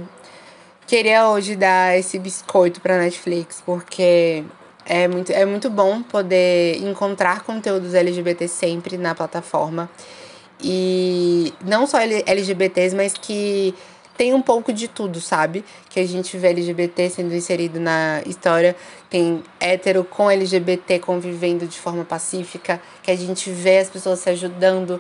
Queria 0.89 1.30
hoje 1.30 1.56
dar 1.56 1.95
esse 1.99 2.17
biscoito 2.17 2.82
pra 2.82 2.97
Netflix, 2.97 3.62
porque 3.63 4.43
é 4.88 5.08
muito, 5.08 5.32
é 5.32 5.45
muito 5.45 5.69
bom 5.69 6.02
poder 6.02 6.78
encontrar 6.78 7.43
conteúdos 7.43 7.93
LGBT 7.93 8.47
sempre 8.47 8.97
na 8.97 9.13
plataforma. 9.13 9.88
E 10.60 11.54
não 11.63 11.86
só 11.86 11.99
LGBTs, 11.99 12.95
mas 12.95 13.13
que 13.13 13.75
tem 14.17 14.34
um 14.34 14.41
pouco 14.41 14.73
de 14.73 14.88
tudo, 14.88 15.21
sabe? 15.21 15.63
Que 15.88 15.99
a 15.99 16.08
gente 16.08 16.36
vê 16.39 16.47
LGBT 16.47 17.08
sendo 17.12 17.36
inserido 17.36 17.80
na 17.80 18.23
história, 18.25 18.75
tem 19.12 19.43
hétero 19.60 20.04
com 20.04 20.28
LGBT 20.28 20.97
convivendo 20.97 21.67
de 21.67 21.78
forma 21.78 22.04
pacífica, 22.04 22.82
que 23.04 23.12
a 23.12 23.15
gente 23.15 23.52
vê 23.52 23.78
as 23.78 23.91
pessoas 23.91 24.17
se 24.17 24.30
ajudando. 24.32 24.99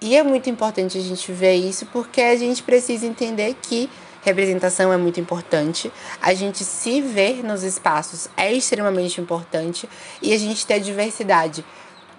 E 0.00 0.14
é 0.14 0.22
muito 0.22 0.48
importante 0.48 0.96
a 0.96 1.00
gente 1.00 1.32
ver 1.32 1.54
isso 1.54 1.86
porque 1.86 2.20
a 2.20 2.36
gente 2.36 2.62
precisa 2.62 3.04
entender 3.04 3.56
que 3.60 3.90
representação 4.24 4.92
é 4.92 4.96
muito 4.96 5.20
importante. 5.20 5.92
A 6.20 6.32
gente 6.32 6.64
se 6.64 7.00
ver 7.00 7.44
nos 7.44 7.62
espaços 7.62 8.28
é 8.36 8.52
extremamente 8.52 9.20
importante 9.20 9.88
e 10.20 10.32
a 10.32 10.38
gente 10.38 10.66
ter 10.66 10.80
diversidade, 10.80 11.64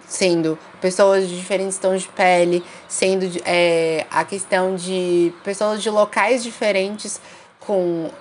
sendo 0.07 0.57
pessoas 0.79 1.27
de 1.27 1.35
diferentes 1.35 1.77
tons 1.79 2.03
de 2.03 2.07
pele, 2.09 2.63
sendo 2.87 3.25
é, 3.43 4.05
a 4.11 4.23
questão 4.23 4.75
de 4.75 5.33
pessoas 5.43 5.81
de 5.81 5.89
locais 5.89 6.43
diferentes 6.43 7.19
com 7.59 8.11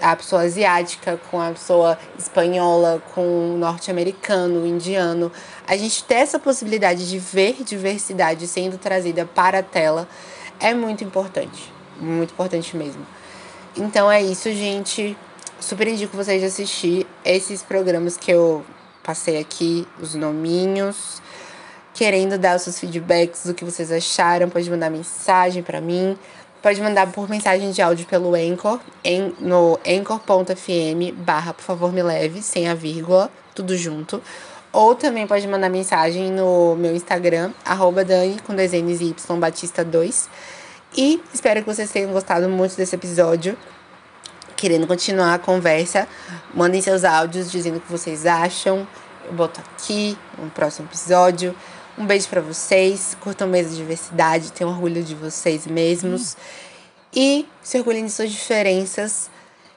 a 0.00 0.16
pessoa 0.16 0.42
asiática, 0.42 1.20
com 1.30 1.38
a 1.38 1.50
pessoa 1.50 1.98
espanhola, 2.18 3.02
com 3.14 3.54
o 3.54 3.58
norte-americano, 3.58 4.66
indiano. 4.66 5.30
A 5.68 5.76
gente 5.76 6.02
ter 6.04 6.14
essa 6.14 6.38
possibilidade 6.38 7.08
de 7.08 7.18
ver 7.18 7.62
diversidade 7.62 8.48
sendo 8.48 8.78
trazida 8.78 9.26
para 9.26 9.58
a 9.58 9.62
tela 9.62 10.08
é 10.58 10.72
muito 10.72 11.04
importante 11.04 11.79
muito 12.00 12.32
importante 12.32 12.76
mesmo. 12.76 13.06
Então 13.76 14.10
é 14.10 14.22
isso, 14.22 14.50
gente. 14.52 15.16
Super 15.60 15.88
indico 15.88 16.16
vocês 16.16 16.40
de 16.40 16.46
assistir 16.46 17.06
esses 17.24 17.62
programas 17.62 18.16
que 18.16 18.30
eu 18.30 18.64
passei 19.02 19.38
aqui, 19.38 19.86
os 20.00 20.14
nominhos. 20.14 21.20
Querendo 21.92 22.38
dar 22.38 22.56
os 22.56 22.62
seus 22.62 22.78
feedbacks 22.78 23.44
do 23.44 23.52
que 23.52 23.64
vocês 23.64 23.92
acharam, 23.92 24.48
pode 24.48 24.70
mandar 24.70 24.90
mensagem 24.90 25.62
para 25.62 25.80
mim. 25.80 26.16
Pode 26.62 26.80
mandar 26.80 27.10
por 27.10 27.28
mensagem 27.28 27.70
de 27.70 27.80
áudio 27.80 28.06
pelo 28.06 28.34
Anchor, 28.34 28.80
em, 29.02 29.34
no 29.40 29.78
anchor.fm 29.86 31.14
barra 31.16 31.54
por 31.54 31.62
favor 31.62 31.90
me 31.90 32.02
leve, 32.02 32.42
sem 32.42 32.68
a 32.68 32.74
vírgula, 32.74 33.30
tudo 33.54 33.74
junto. 33.76 34.22
Ou 34.70 34.94
também 34.94 35.26
pode 35.26 35.48
mandar 35.48 35.70
mensagem 35.70 36.30
no 36.30 36.76
meu 36.76 36.94
Instagram, 36.94 37.50
arroba 37.64 38.04
Dani, 38.04 38.36
com 38.46 38.54
dois 38.54 38.72
N's 38.72 39.00
e 39.00 39.06
Y, 39.06 39.40
Batista 39.40 39.82
2. 39.82 40.28
E 40.96 41.22
espero 41.32 41.60
que 41.60 41.66
vocês 41.66 41.90
tenham 41.90 42.12
gostado 42.12 42.48
muito 42.48 42.76
desse 42.76 42.94
episódio. 42.94 43.56
Querendo 44.56 44.86
continuar 44.86 45.34
a 45.34 45.38
conversa, 45.38 46.06
mandem 46.52 46.82
seus 46.82 47.04
áudios 47.04 47.50
dizendo 47.50 47.78
o 47.78 47.80
que 47.80 47.90
vocês 47.90 48.26
acham. 48.26 48.86
Eu 49.24 49.32
boto 49.32 49.60
aqui 49.60 50.18
no 50.38 50.50
próximo 50.50 50.88
episódio. 50.88 51.54
Um 51.96 52.04
beijo 52.04 52.28
para 52.28 52.40
vocês. 52.40 53.16
Curtam 53.20 53.48
mesmo 53.48 53.72
a 53.72 53.76
diversidade. 53.76 54.52
Tenham 54.52 54.70
orgulho 54.72 55.02
de 55.02 55.14
vocês 55.14 55.66
mesmos. 55.66 56.36
E 57.14 57.46
se 57.62 57.78
orgulhem 57.78 58.04
de 58.04 58.10
suas 58.10 58.30
diferenças. 58.30 59.30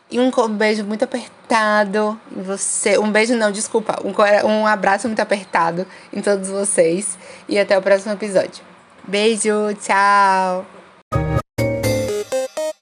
E 0.09 0.19
um 0.19 0.31
beijo 0.49 0.83
muito 0.83 1.03
apertado 1.03 2.19
em 2.35 2.41
você. 2.41 2.97
Um 2.97 3.11
beijo, 3.11 3.35
não, 3.35 3.51
desculpa. 3.51 3.99
Um, 4.03 4.13
um 4.47 4.67
abraço 4.67 5.07
muito 5.07 5.19
apertado 5.19 5.87
em 6.11 6.21
todos 6.21 6.49
vocês. 6.49 7.17
E 7.47 7.57
até 7.57 7.77
o 7.77 7.81
próximo 7.81 8.13
episódio. 8.13 8.63
Beijo, 9.07 9.73
tchau! 9.81 10.72